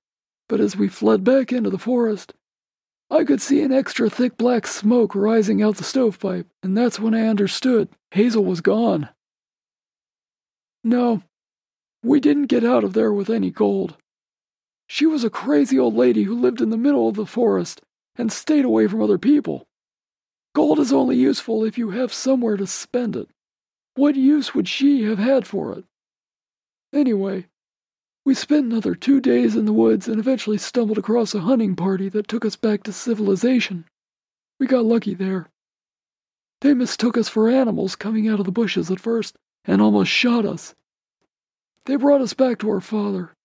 but 0.47 0.59
as 0.59 0.75
we 0.75 0.87
fled 0.87 1.23
back 1.23 1.51
into 1.51 1.69
the 1.69 1.77
forest, 1.77 2.33
I 3.11 3.23
could 3.23 3.41
see 3.41 3.61
an 3.61 3.71
extra 3.71 4.09
thick 4.09 4.37
black 4.37 4.67
smoke 4.67 5.15
rising 5.15 5.61
out 5.61 5.77
the 5.77 5.83
stovepipe, 5.83 6.47
and 6.63 6.77
that's 6.77 6.99
when 6.99 7.13
I 7.13 7.27
understood 7.27 7.89
Hazel 8.11 8.45
was 8.45 8.61
gone. 8.61 9.09
No, 10.83 11.23
we 12.03 12.19
didn't 12.19 12.45
get 12.45 12.63
out 12.63 12.83
of 12.83 12.93
there 12.93 13.11
with 13.11 13.29
any 13.29 13.51
gold. 13.51 13.97
She 14.91 15.05
was 15.05 15.23
a 15.23 15.29
crazy 15.29 15.77
old 15.77 15.93
lady 15.93 16.23
who 16.23 16.33
lived 16.33 16.61
in 16.61 16.71
the 16.71 16.77
middle 16.77 17.07
of 17.07 17.15
the 17.15 17.27
forest 17.27 17.83
and 18.15 18.31
stayed 18.31 18.65
away 18.65 18.87
from 18.87 19.03
other 19.03 19.19
people. 19.19 19.67
Gold 20.55 20.79
is 20.79 20.91
only 20.91 21.15
useful 21.15 21.63
if 21.63 21.77
you 21.77 21.91
have 21.91 22.11
somewhere 22.11 22.57
to 22.57 22.65
spend 22.65 23.15
it. 23.15 23.29
What 23.93 24.15
use 24.15 24.55
would 24.55 24.67
she 24.67 25.03
have 25.03 25.19
had 25.19 25.45
for 25.45 25.77
it? 25.77 25.85
Anyway, 26.91 27.45
we 28.25 28.33
spent 28.33 28.65
another 28.65 28.95
two 28.95 29.21
days 29.21 29.55
in 29.55 29.65
the 29.65 29.73
woods 29.73 30.07
and 30.07 30.19
eventually 30.19 30.57
stumbled 30.57 30.97
across 30.97 31.35
a 31.35 31.41
hunting 31.41 31.75
party 31.75 32.09
that 32.09 32.27
took 32.27 32.43
us 32.43 32.55
back 32.55 32.81
to 32.83 32.91
civilization. 32.91 33.85
We 34.59 34.65
got 34.65 34.85
lucky 34.85 35.13
there. 35.13 35.51
They 36.61 36.73
mistook 36.73 37.15
us 37.15 37.29
for 37.29 37.47
animals 37.47 37.95
coming 37.95 38.27
out 38.27 38.39
of 38.39 38.47
the 38.47 38.51
bushes 38.51 38.89
at 38.89 38.99
first 38.99 39.35
and 39.65 39.83
almost 39.83 40.09
shot 40.09 40.45
us. 40.45 40.73
They 41.85 41.95
brought 41.95 42.21
us 42.21 42.33
back 42.33 42.57
to 42.59 42.69
our 42.71 42.81
father. 42.81 43.35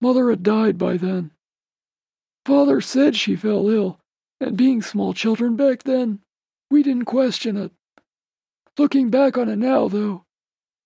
Mother 0.00 0.30
had 0.30 0.42
died 0.42 0.78
by 0.78 0.96
then. 0.96 1.30
Father 2.44 2.80
said 2.80 3.16
she 3.16 3.34
fell 3.34 3.68
ill, 3.68 4.00
and 4.40 4.56
being 4.56 4.82
small 4.82 5.12
children 5.12 5.56
back 5.56 5.82
then, 5.82 6.20
we 6.70 6.82
didn't 6.82 7.06
question 7.06 7.56
it. 7.56 7.72
Looking 8.78 9.08
back 9.08 9.38
on 9.38 9.48
it 9.48 9.56
now, 9.56 9.88
though, 9.88 10.24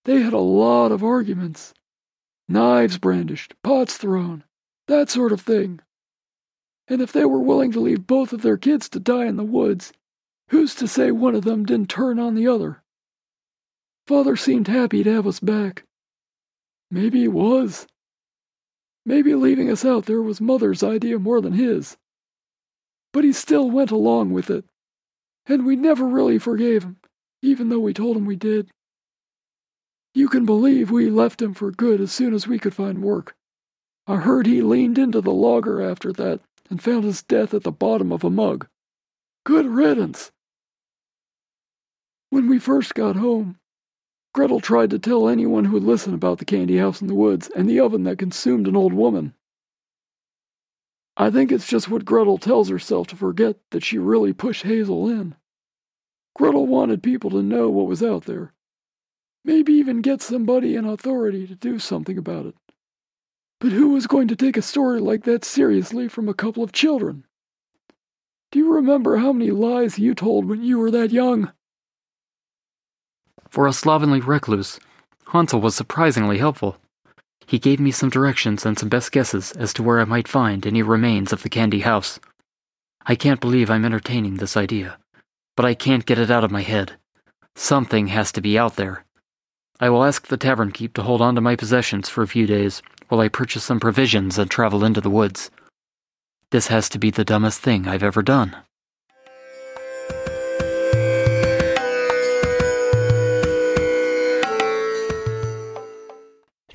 they 0.05 0.23
had 0.23 0.33
a 0.33 0.39
lot 0.39 0.93
of 0.93 1.03
arguments. 1.03 1.75
Knives 2.49 2.99
brandished, 2.99 3.55
pots 3.63 3.97
thrown, 3.97 4.45
that 4.87 5.11
sort 5.11 5.33
of 5.33 5.41
thing. 5.41 5.81
And 6.89 7.01
if 7.01 7.13
they 7.13 7.25
were 7.25 7.41
willing 7.41 7.73
to 7.73 7.81
leave 7.81 8.07
both 8.07 8.33
of 8.33 8.43
their 8.43 8.57
kids 8.57 8.89
to 8.91 9.01
die 9.01 9.27
in 9.27 9.37
the 9.37 9.45
woods, 9.45 9.93
who's 10.49 10.75
to 10.77 10.89
say 10.89 11.11
one 11.11 11.35
of 11.35 11.45
them 11.45 11.65
didn't 11.65 11.91
turn 11.91 12.19
on 12.19 12.35
the 12.35 12.49
other? 12.49 12.83
Father 14.07 14.35
seemed 14.35 14.67
happy 14.67 15.05
to 15.05 15.13
have 15.13 15.27
us 15.27 15.39
back. 15.39 15.85
Maybe 16.91 17.21
he 17.21 17.29
was. 17.29 17.87
Maybe 19.11 19.35
leaving 19.35 19.69
us 19.69 19.85
out 19.85 20.07
there 20.07 20.23
was 20.23 20.41
Mother's 20.41 20.85
idea 20.85 21.19
more 21.19 21.41
than 21.41 21.55
his. 21.55 21.97
But 23.13 23.25
he 23.25 23.33
still 23.33 23.69
went 23.69 23.91
along 23.91 24.33
with 24.33 24.49
it, 24.51 24.65
and 25.47 25.67
we 25.67 25.75
never 25.75 26.07
really 26.07 26.39
forgave 26.39 26.85
him 26.85 27.01
even 27.43 27.69
though 27.69 27.81
we 27.81 27.93
told 27.93 28.17
him 28.17 28.25
we 28.25 28.37
did. 28.37 28.71
You 30.15 30.29
can 30.29 30.45
believe 30.45 30.91
we 30.91 31.09
left 31.09 31.41
him 31.41 31.55
for 31.55 31.71
good 31.71 32.01
as 32.01 32.13
soon 32.13 32.35
as 32.35 32.47
we 32.47 32.59
could 32.59 32.75
find 32.75 33.03
work. 33.03 33.35
I 34.07 34.17
heard 34.17 34.47
he 34.47 34.61
leaned 34.61 34.99
into 34.99 35.21
the 35.21 35.33
lager 35.33 35.81
after 35.81 36.13
that 36.13 36.41
and 36.69 36.83
found 36.83 37.05
his 37.05 37.23
death 37.23 37.55
at 37.55 37.63
the 37.63 37.73
bottom 37.73 38.13
of 38.13 38.25
a 38.25 38.31
mug. 38.31 38.67
Good 39.45 39.67
riddance. 39.67 40.31
When 42.31 42.49
we 42.49 42.59
first 42.59 42.95
got 42.95 43.17
home, 43.17 43.57
Gretel 44.33 44.61
tried 44.61 44.91
to 44.91 44.99
tell 44.99 45.29
anyone 45.29 45.65
who 45.65 45.73
would 45.73 45.85
listen 45.85 46.15
about 46.15 46.39
the 46.39 46.45
candy 46.45 46.79
house 46.79 47.01
in 47.01 47.09
the 47.09 47.15
woods 47.15 47.51
and 47.57 47.69
the 47.69 47.81
oven 47.81 48.05
that 48.05 48.19
consumed 48.19 48.69
an 48.69 48.77
old 48.77 48.93
woman. 48.93 49.35
I 51.17 51.31
think 51.31 51.51
it's 51.51 51.67
just 51.67 51.91
what 51.91 52.05
Gretel 52.05 52.39
tells 52.39 52.69
herself 52.69 53.09
to 53.09 53.17
forget 53.17 53.57
that 53.71 53.85
she 53.85 53.99
really 53.99 54.33
pushed 54.33 54.63
Hazel 54.63 55.09
in. 55.09 55.35
Gretel 56.35 56.67
wanted 56.67 57.03
people 57.03 57.31
to 57.31 57.43
know 57.43 57.69
what 57.69 57.89
was 57.89 58.03
out 58.03 58.25
there. 58.25 58.55
Maybe 59.45 59.73
even 59.73 60.01
get 60.01 60.23
somebody 60.23 60.77
in 60.77 60.85
authority 60.85 61.47
to 61.47 61.55
do 61.55 61.79
something 61.79 62.17
about 62.17 62.47
it. 62.47 62.55
But 63.59 63.73
who 63.73 63.91
was 63.91 64.07
going 64.07 64.29
to 64.29 64.37
take 64.37 64.57
a 64.57 64.63
story 64.63 65.01
like 65.01 65.25
that 65.25 65.45
seriously 65.45 66.09
from 66.09 66.29
a 66.29 66.35
couple 66.35 66.63
of 66.63 66.73
children? 66.73 67.25
Do 68.53 68.59
you 68.59 68.73
remember 68.73 69.19
how 69.19 69.33
many 69.33 69.51
lies 69.51 69.99
you 69.99 70.15
told 70.15 70.47
when 70.47 70.63
you 70.63 70.79
were 70.79 70.91
that 70.91 71.11
young? 71.11 71.53
For 73.51 73.67
a 73.67 73.73
slovenly 73.73 74.21
recluse, 74.21 74.81
Hansel 75.27 75.61
was 75.61 75.75
surprisingly 75.75 76.39
helpful. 76.39 76.79
He 77.47 77.59
gave 77.59 77.81
me 77.81 77.91
some 77.91 78.11
directions 78.11 78.65
and 78.65 78.79
some 78.79 78.89
best 78.89 79.13
guesses 79.13 79.53
as 79.53 79.73
to 79.75 79.83
where 79.83 80.01
I 80.01 80.05
might 80.05 80.29
find 80.29 80.67
any 80.67 80.83
remains 80.83 81.33
of 81.33 81.43
the 81.43 81.49
candy 81.49 81.81
house. 81.81 82.19
I 83.07 83.15
can't 83.15 83.41
believe 83.41 83.71
I'm 83.71 83.85
entertaining 83.85 84.37
this 84.37 84.57
idea 84.57 84.99
but 85.61 85.67
I 85.67 85.75
can't 85.75 86.07
get 86.07 86.19
it 86.19 86.31
out 86.31 86.43
of 86.43 86.51
my 86.51 86.63
head. 86.63 86.97
Something 87.55 88.07
has 88.07 88.33
to 88.33 88.41
be 88.41 88.59
out 88.59 88.77
there. 88.77 89.05
I 89.79 89.91
will 89.91 90.05
ask 90.05 90.27
the 90.27 90.39
tavern 90.39 90.73
keep 90.73 90.95
to 90.95 91.03
hold 91.03 91.21
on 91.21 91.35
to 91.35 91.43
my 91.43 91.55
possessions 91.55 92.09
for 92.09 92.23
a 92.23 92.27
few 92.27 92.47
days 92.47 92.81
while 93.09 93.21
I 93.21 93.29
purchase 93.29 93.65
some 93.65 93.79
provisions 93.79 94.39
and 94.39 94.51
travel 94.51 94.85
into 94.85 95.03
the 95.03 95.11
woods. 95.11 95.51
This 96.51 96.69
has 96.69 96.89
to 96.89 96.99
be 96.99 97.11
the 97.11 97.27
dumbest 97.27 97.61
thing 97.61 97.87
I've 97.87 98.03
ever 98.03 98.23
done. 98.23 98.57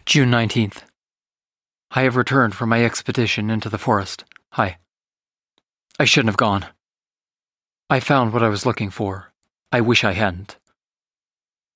June 0.06 0.30
19th. 0.30 0.84
I 1.90 2.04
have 2.04 2.16
returned 2.16 2.54
from 2.54 2.70
my 2.70 2.86
expedition 2.86 3.50
into 3.50 3.70
the 3.70 3.80
forest. 3.80 4.24
Hi. 4.52 4.78
I 6.00 6.06
shouldn't 6.06 6.30
have 6.30 6.38
gone. 6.38 6.68
I 7.90 8.00
found 8.00 8.32
what 8.32 8.44
I 8.44 8.50
was 8.50 8.68
looking 8.68 8.92
for. 8.92 9.34
I 9.72 9.82
wish 9.82 10.04
I 10.04 10.14
hadn't. 10.14 10.58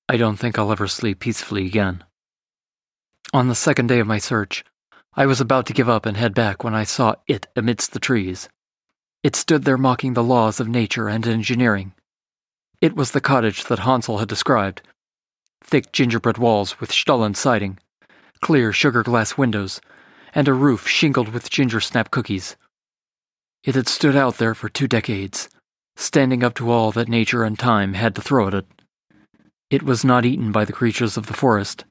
I 0.08 0.16
don't 0.16 0.36
think 0.36 0.58
I'll 0.58 0.70
ever 0.70 0.86
sleep 0.86 1.18
peacefully 1.18 1.66
again. 1.66 2.04
On 3.32 3.48
the 3.48 3.56
second 3.56 3.88
day 3.88 3.98
of 3.98 4.06
my 4.06 4.18
search, 4.18 4.64
I 5.14 5.26
was 5.26 5.40
about 5.40 5.66
to 5.66 5.72
give 5.72 5.88
up 5.88 6.06
and 6.06 6.16
head 6.16 6.32
back 6.32 6.62
when 6.62 6.74
I 6.74 6.84
saw 6.84 7.16
it 7.26 7.48
amidst 7.56 7.92
the 7.92 7.98
trees. 7.98 8.48
It 9.24 9.34
stood 9.34 9.64
there 9.64 9.76
mocking 9.76 10.14
the 10.14 10.22
laws 10.22 10.60
of 10.60 10.68
nature 10.68 11.08
and 11.08 11.26
engineering. 11.26 11.94
It 12.80 12.94
was 12.94 13.10
the 13.10 13.20
cottage 13.20 13.64
that 13.64 13.80
Hansel 13.80 14.18
had 14.18 14.28
described 14.28 14.82
thick 15.64 15.90
gingerbread 15.90 16.38
walls 16.38 16.78
with 16.78 16.92
Stollen 16.92 17.34
siding, 17.34 17.78
clear 18.40 18.72
sugar 18.72 19.02
glass 19.02 19.36
windows, 19.36 19.80
and 20.34 20.48
a 20.48 20.52
roof 20.52 20.86
shingled 20.86 21.28
with 21.28 21.50
ginger 21.50 21.80
snap 21.80 22.10
cookies. 22.10 22.56
It 23.64 23.74
had 23.74 23.88
stood 23.88 24.16
out 24.16 24.38
there 24.38 24.54
for 24.54 24.68
two 24.68 24.88
decades 24.88 25.48
standing 26.00 26.42
up 26.42 26.54
to 26.54 26.70
all 26.70 26.90
that 26.92 27.08
nature 27.08 27.44
and 27.44 27.58
time 27.58 27.92
had 27.92 28.14
to 28.14 28.22
throw 28.22 28.48
at 28.48 28.54
it. 28.54 28.66
It 29.68 29.82
was 29.82 30.04
not 30.04 30.24
eaten 30.24 30.50
by 30.50 30.64
the 30.64 30.72
creatures 30.72 31.16
of 31.16 31.26
the 31.26 31.34
forest. 31.34 31.84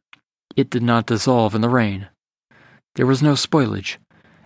It 0.56 0.70
did 0.70 0.84
not 0.84 1.06
dissolve 1.06 1.54
in 1.54 1.62
the 1.62 1.70
rain. 1.70 2.08
There 2.96 3.06
was 3.06 3.22
no 3.22 3.34
spoilage. 3.34 3.98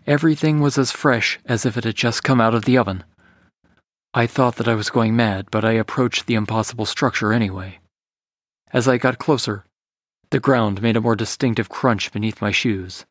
Everything 0.06 0.60
was 0.60 0.78
as 0.78 0.92
fresh 0.92 1.40
as 1.46 1.66
if 1.66 1.78
it 1.78 1.86
had 1.86 1.96
just 1.96 2.24
come 2.24 2.42
out 2.42 2.54
of 2.54 2.66
the 2.66 2.78
oven. 2.78 3.04
I 4.14 4.28
thought 4.28 4.58
that 4.58 4.68
I 4.68 4.76
was 4.76 4.90
going 4.90 5.16
mad, 5.16 5.48
but 5.50 5.64
I 5.64 5.72
approached 5.72 6.28
the 6.28 6.36
impossible 6.36 6.86
structure 6.86 7.32
anyway. 7.32 7.80
As 8.72 8.88
I 8.88 8.98
got 8.98 9.18
closer, 9.18 9.64
the 10.34 10.40
ground 10.40 10.82
made 10.82 10.98
a 10.98 11.02
more 11.02 11.16
distinctive 11.16 11.70
crunch 11.70 12.12
beneath 12.12 12.42
my 12.42 12.50
shoes. 12.50 13.06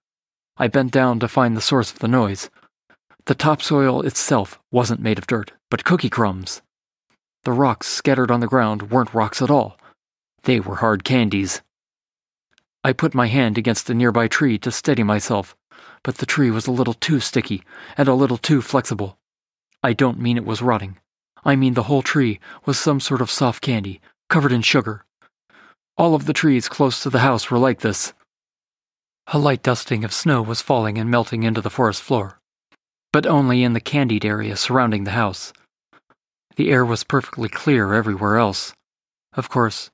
I 0.57 0.67
bent 0.67 0.91
down 0.91 1.21
to 1.21 1.29
find 1.29 1.57
the 1.57 1.61
source 1.61 1.93
of 1.93 2.01
the 2.01 2.09
noise, 2.09 2.51
the 3.27 3.37
topsoil 3.37 4.03
itself 4.03 4.59
wasn't 4.73 5.01
made 5.01 5.19
of 5.19 5.29
dirt, 5.29 5.53
but 5.71 5.85
cookie 5.85 6.11
crumbs. 6.11 6.61
The 7.45 7.53
rocks 7.53 7.87
scattered 7.87 8.33
on 8.33 8.41
the 8.41 8.49
ground 8.49 8.91
weren't 8.91 9.15
rocks 9.15 9.41
at 9.41 9.51
all. 9.51 9.79
They 10.43 10.59
were 10.59 10.75
hard 10.75 11.05
candies. 11.05 11.63
I 12.83 12.93
put 12.93 13.15
my 13.15 13.29
hand 13.29 13.57
against 13.57 13.89
a 13.89 13.95
nearby 13.95 14.27
tree 14.27 14.59
to 14.59 14.73
steady 14.73 15.05
myself, 15.05 15.55
but 16.03 16.17
the 16.17 16.27
tree 16.27 16.51
was 16.51 16.67
a 16.67 16.73
little 16.73 16.95
too 16.95 17.21
sticky 17.21 17.63
and 17.97 18.09
a 18.09 18.15
little 18.15 18.39
too 18.39 18.61
flexible. 18.61 19.17
I 19.85 19.93
don't 19.93 20.19
mean 20.19 20.37
it 20.37 20.45
was 20.45 20.61
rotting. 20.61 20.99
I 21.45 21.55
mean 21.55 21.75
the 21.75 21.85
whole 21.85 22.03
tree 22.03 22.41
was 22.65 22.77
some 22.77 22.99
sort 22.99 23.21
of 23.21 23.31
soft 23.31 23.63
candy, 23.63 24.01
covered 24.29 24.51
in 24.51 24.63
sugar. 24.63 25.05
All 25.97 26.15
of 26.15 26.27
the 26.27 26.33
trees 26.33 26.69
close 26.69 27.03
to 27.03 27.11
the 27.11 27.21
house 27.21 27.51
were 27.51 27.59
like 27.59 27.81
this. 27.81 28.13
A 29.29 29.39
light 29.39 29.63
dusting 29.63 30.05
of 30.05 30.13
snow 30.13 30.43
was 30.43 30.63
falling 30.63 30.99
and 30.99 31.11
melting 31.11 31.43
into 31.43 31.61
the 31.61 31.71
forest 31.71 32.03
floor 32.03 32.41
but 33.13 33.27
only 33.27 33.63
in 33.63 33.75
the 33.75 33.81
candied 33.81 34.25
area 34.25 34.57
surrounding 34.57 35.05
the 35.05 35.13
house. 35.13 35.53
The 36.57 36.71
air 36.71 36.85
was 36.85 37.05
perfectly 37.05 37.49
clear 37.49 37.93
everywhere 37.93 38.39
else. 38.39 38.73
Of 39.35 39.49
course, 39.49 39.91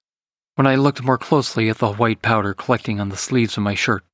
when 0.55 0.67
I 0.67 0.77
looked 0.77 1.03
more 1.03 1.19
closely 1.19 1.69
at 1.69 1.79
the 1.79 1.93
white 1.93 2.23
powder 2.23 2.55
collecting 2.55 3.01
on 3.01 3.09
the 3.09 3.17
sleeves 3.17 3.57
of 3.57 3.63
my 3.63 3.75
shirt, 3.75 4.05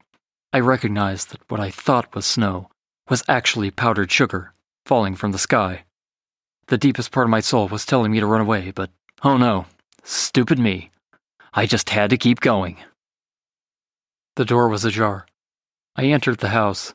I 0.53 0.61
recognized 0.61 1.31
that 1.31 1.51
what 1.51 1.61
I 1.61 1.71
thought 1.71 2.15
was 2.15 2.27
snow 2.27 2.71
was 3.09 3.23
actually 3.29 3.71
powdered 3.71 4.11
sugar 4.11 4.53
falling 4.87 5.15
from 5.15 5.33
the 5.33 5.39
sky. 5.39 5.85
The 6.69 6.79
deepest 6.79 7.13
part 7.13 7.27
of 7.27 7.31
my 7.31 7.41
soul 7.41 7.69
was 7.69 7.85
telling 7.85 8.13
me 8.13 8.21
to 8.21 8.27
run 8.27 8.41
away, 8.41 8.71
but 8.71 8.91
oh 9.23 9.37
no, 9.37 9.67
stupid 10.03 10.59
me. 10.59 10.91
I 11.57 11.67
just 11.67 11.91
had 11.91 12.11
to 12.11 12.17
keep 12.17 12.41
going. 12.41 12.79
The 14.35 14.45
door 14.45 14.69
was 14.69 14.85
ajar. 14.85 15.27
I 15.95 16.07
entered 16.07 16.39
the 16.39 16.49
house. 16.49 16.95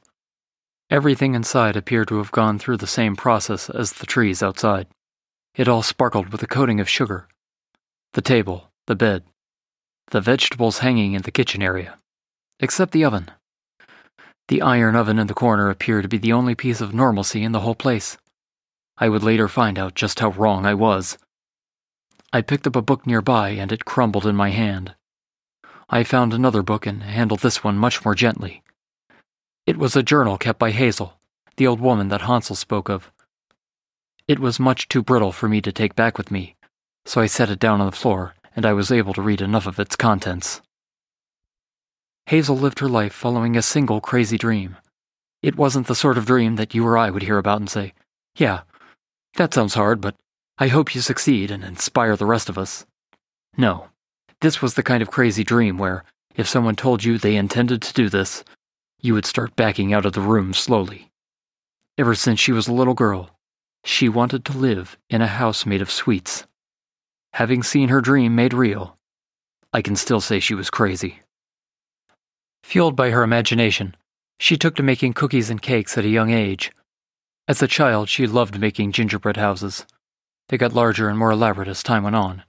Everything 0.89 1.33
inside 1.33 1.77
appeared 1.77 2.09
to 2.09 2.17
have 2.17 2.33
gone 2.33 2.59
through 2.59 2.77
the 2.77 2.85
same 2.87 3.15
process 3.15 3.69
as 3.69 3.93
the 3.93 4.05
trees 4.05 4.43
outside. 4.43 4.87
It 5.55 5.69
all 5.69 5.81
sparkled 5.81 6.33
with 6.33 6.43
a 6.43 6.47
coating 6.47 6.81
of 6.81 6.89
sugar. 6.89 7.29
The 8.13 8.21
table, 8.21 8.69
the 8.87 8.95
bed, 8.95 9.23
the 10.11 10.19
vegetables 10.19 10.79
hanging 10.79 11.13
in 11.13 11.21
the 11.21 11.31
kitchen 11.31 11.61
area, 11.61 11.97
except 12.59 12.91
the 12.91 13.05
oven. 13.05 13.31
The 14.49 14.61
iron 14.61 14.97
oven 14.97 15.19
in 15.19 15.27
the 15.27 15.33
corner 15.33 15.69
appeared 15.69 16.03
to 16.03 16.09
be 16.09 16.17
the 16.17 16.33
only 16.33 16.55
piece 16.55 16.81
of 16.81 16.93
normalcy 16.93 17.43
in 17.43 17.53
the 17.53 17.61
whole 17.61 17.75
place. 17.75 18.17
I 18.97 19.07
would 19.07 19.23
later 19.23 19.47
find 19.47 19.79
out 19.79 19.95
just 19.95 20.19
how 20.19 20.31
wrong 20.31 20.65
I 20.65 20.73
was. 20.73 21.17
I 22.31 22.41
picked 22.41 22.67
up 22.67 22.75
a 22.75 22.81
book 22.81 23.07
nearby 23.07 23.49
and 23.49 23.71
it 23.71 23.85
crumbled 23.85 24.25
in 24.27 24.35
my 24.35 24.51
hand. 24.51 24.93
I 25.89 26.03
found 26.03 26.33
another 26.33 26.61
book 26.61 26.85
and 26.85 27.01
handled 27.01 27.39
this 27.39 27.63
one 27.63 27.77
much 27.77 28.05
more 28.05 28.13
gently. 28.13 28.61
It 29.65 29.77
was 29.77 29.95
a 29.95 30.03
journal 30.03 30.37
kept 30.37 30.59
by 30.59 30.71
Hazel, 30.71 31.19
the 31.57 31.65
old 31.65 31.79
woman 31.79 32.09
that 32.09 32.21
Hansel 32.21 32.55
spoke 32.55 32.89
of. 32.89 33.11
It 34.27 34.39
was 34.39 34.59
much 34.59 34.87
too 34.87 35.01
brittle 35.01 35.31
for 35.31 35.49
me 35.49 35.59
to 35.61 35.71
take 35.71 35.95
back 35.95 36.19
with 36.19 36.29
me, 36.29 36.55
so 37.05 37.19
I 37.19 37.25
set 37.25 37.49
it 37.49 37.59
down 37.59 37.81
on 37.81 37.87
the 37.87 37.95
floor 37.95 38.35
and 38.55 38.65
I 38.65 38.73
was 38.73 38.91
able 38.91 39.13
to 39.13 39.21
read 39.21 39.41
enough 39.41 39.65
of 39.65 39.79
its 39.79 39.95
contents. 39.95 40.61
Hazel 42.27 42.55
lived 42.55 42.77
her 42.79 42.89
life 42.89 43.13
following 43.13 43.57
a 43.57 43.63
single 43.63 44.01
crazy 44.01 44.37
dream. 44.37 44.77
It 45.41 45.57
wasn't 45.57 45.87
the 45.87 45.95
sort 45.95 46.17
of 46.17 46.27
dream 46.27 46.57
that 46.57 46.75
you 46.75 46.85
or 46.85 46.95
I 46.95 47.09
would 47.09 47.23
hear 47.23 47.39
about 47.39 47.59
and 47.59 47.69
say, 47.69 47.93
Yeah, 48.35 48.61
that 49.35 49.53
sounds 49.53 49.73
hard, 49.73 49.99
but 49.99 50.15
I 50.61 50.67
hope 50.67 50.93
you 50.93 50.99
succeed 50.99 51.51
and 51.51 51.63
inspire 51.63 52.17
the 52.17 52.25
rest 52.25 52.49
of 52.49 52.57
us. 52.57 52.85
No, 53.55 53.87
this 54.41 54.61
was 54.61 54.73
the 54.73 54.83
kind 54.83 55.01
of 55.01 55.09
crazy 55.09 55.45
dream 55.45 55.77
where, 55.77 56.03
if 56.35 56.49
someone 56.49 56.75
told 56.75 57.01
you 57.01 57.17
they 57.17 57.37
intended 57.37 57.81
to 57.81 57.93
do 57.93 58.09
this, 58.09 58.43
you 58.99 59.13
would 59.13 59.25
start 59.25 59.55
backing 59.55 59.93
out 59.93 60.05
of 60.05 60.11
the 60.11 60.19
room 60.19 60.53
slowly. 60.53 61.11
Ever 61.97 62.13
since 62.13 62.41
she 62.41 62.51
was 62.51 62.67
a 62.67 62.73
little 62.73 62.93
girl, 62.93 63.29
she 63.85 64.09
wanted 64.09 64.43
to 64.45 64.57
live 64.57 64.97
in 65.09 65.21
a 65.21 65.27
house 65.27 65.65
made 65.65 65.81
of 65.81 65.89
sweets. 65.89 66.45
Having 67.33 67.63
seen 67.63 67.87
her 67.87 68.01
dream 68.01 68.35
made 68.35 68.53
real, 68.53 68.97
I 69.71 69.81
can 69.81 69.95
still 69.95 70.19
say 70.19 70.41
she 70.41 70.55
was 70.55 70.69
crazy. 70.69 71.21
Fueled 72.63 72.97
by 72.97 73.11
her 73.11 73.23
imagination, 73.23 73.95
she 74.39 74.57
took 74.57 74.75
to 74.75 74.83
making 74.83 75.13
cookies 75.13 75.49
and 75.49 75.61
cakes 75.61 75.97
at 75.97 76.03
a 76.03 76.09
young 76.09 76.31
age. 76.31 76.73
As 77.47 77.61
a 77.61 77.67
child, 77.67 78.09
she 78.09 78.27
loved 78.27 78.59
making 78.59 78.91
gingerbread 78.91 79.37
houses. 79.37 79.85
They 80.49 80.57
got 80.57 80.73
larger 80.73 81.09
and 81.09 81.17
more 81.17 81.31
elaborate 81.31 81.67
as 81.67 81.81
time 81.81 82.03
went 82.03 82.15
on, 82.15 82.43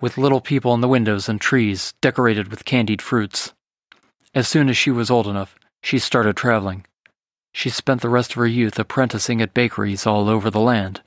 with 0.00 0.18
little 0.18 0.40
people 0.40 0.74
in 0.74 0.80
the 0.82 0.88
windows 0.88 1.28
and 1.28 1.40
trees 1.40 1.94
decorated 2.00 2.48
with 2.48 2.64
candied 2.64 3.02
fruits. 3.02 3.54
As 4.34 4.46
soon 4.46 4.68
as 4.68 4.76
she 4.76 4.90
was 4.90 5.10
old 5.10 5.26
enough, 5.26 5.56
she 5.82 5.98
started 5.98 6.36
traveling. 6.36 6.84
She 7.52 7.70
spent 7.70 8.02
the 8.02 8.08
rest 8.08 8.32
of 8.32 8.36
her 8.36 8.46
youth 8.46 8.78
apprenticing 8.78 9.40
at 9.40 9.54
bakeries 9.54 10.06
all 10.06 10.28
over 10.28 10.50
the 10.50 10.60
land, 10.60 11.02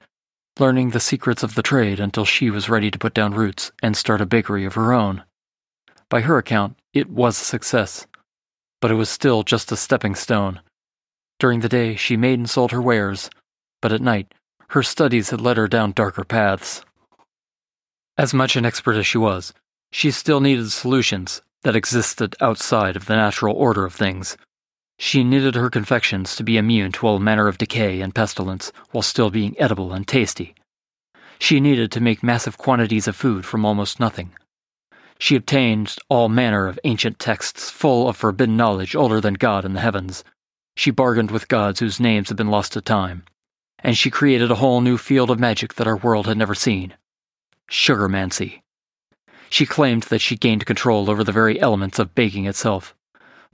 learning 0.60 0.90
the 0.90 1.00
secrets 1.00 1.44
of 1.44 1.56
the 1.56 1.64
trade 1.64 2.00
until 2.00 2.26
she 2.26 2.50
was 2.50 2.70
ready 2.70 2.90
to 2.90 2.98
put 2.98 3.14
down 3.14 3.34
roots 3.34 3.72
and 3.84 3.96
start 3.96 4.22
a 4.22 4.26
bakery 4.26 4.66
of 4.66 4.74
her 4.76 4.94
own. 4.94 5.24
By 6.10 6.22
her 6.22 6.38
account, 6.38 6.78
it 6.94 7.10
was 7.10 7.40
a 7.40 7.46
success 7.46 8.08
but 8.82 8.92
it 8.92 8.96
was 8.96 9.10
still 9.10 9.44
just 9.44 9.72
a 9.72 9.78
stepping 9.78 10.16
stone. 10.16 10.62
During 11.40 11.62
the 11.62 11.70
day, 11.70 11.96
she 11.96 12.18
made 12.18 12.40
and 12.40 12.50
sold 12.50 12.72
her 12.72 12.82
wares, 12.82 13.30
but 13.82 13.92
at 13.92 14.02
night, 14.02 14.34
her 14.70 14.84
studies 14.84 15.30
had 15.30 15.42
led 15.42 15.58
her 15.58 15.68
down 15.68 15.92
darker 15.92 16.24
paths. 16.24 16.84
As 18.18 18.34
much 18.34 18.56
an 18.56 18.66
expert 18.66 18.96
as 18.96 19.08
she 19.08 19.18
was, 19.18 19.54
she 19.92 20.12
still 20.12 20.42
needed 20.42 20.72
solutions 20.72 21.42
that 21.64 21.76
existed 21.76 22.36
outside 22.42 22.96
of 22.96 23.06
the 23.06 23.16
natural 23.16 23.56
order 23.56 23.86
of 23.86 23.94
things. 23.94 24.38
She 25.00 25.24
knitted 25.24 25.56
her 25.56 25.70
confections 25.70 26.36
to 26.36 26.44
be 26.44 26.58
immune 26.58 26.92
to 26.94 27.08
all 27.08 27.20
manner 27.20 27.48
of 27.48 27.58
decay 27.58 28.02
and 28.02 28.16
pestilence 28.16 28.72
while 28.92 29.04
still 29.04 29.30
being 29.30 29.56
edible 29.60 29.94
and 29.94 30.08
tasty. 30.08 30.56
She 31.40 31.60
needed 31.60 31.92
to 31.92 32.02
make 32.02 32.24
massive 32.24 32.58
quantities 32.58 33.08
of 33.08 33.16
food 33.16 33.46
from 33.46 33.64
almost 33.64 34.00
nothing. 34.00 34.32
She 35.20 35.36
obtained 35.36 35.96
all 36.10 36.30
manner 36.30 36.68
of 36.68 36.80
ancient 36.84 37.20
texts 37.20 37.70
full 37.70 38.10
of 38.10 38.18
forbidden 38.18 38.58
knowledge 38.58 38.96
older 38.96 39.22
than 39.22 39.36
God 39.36 39.66
in 39.66 39.74
the 39.74 39.82
heavens. 39.82 40.24
She 40.76 40.92
bargained 40.92 41.32
with 41.32 41.48
gods 41.48 41.80
whose 41.80 42.00
names 42.00 42.30
had 42.30 42.38
been 42.38 42.50
lost 42.50 42.74
to 42.74 42.82
time. 42.82 43.24
And 43.80 43.98
she 43.98 44.10
created 44.10 44.52
a 44.52 44.56
whole 44.56 44.82
new 44.82 44.98
field 44.98 45.30
of 45.30 45.40
magic 45.40 45.76
that 45.76 45.88
our 45.88 45.98
world 45.98 46.28
had 46.28 46.38
never 46.38 46.56
seen 46.56 46.96
sugarmancy. 47.70 48.62
She 49.50 49.66
claimed 49.66 50.04
that 50.04 50.22
she 50.22 50.38
gained 50.38 50.66
control 50.66 51.10
over 51.10 51.24
the 51.24 51.32
very 51.32 51.60
elements 51.60 52.00
of 52.00 52.16
baking 52.16 52.46
itself 52.46 52.96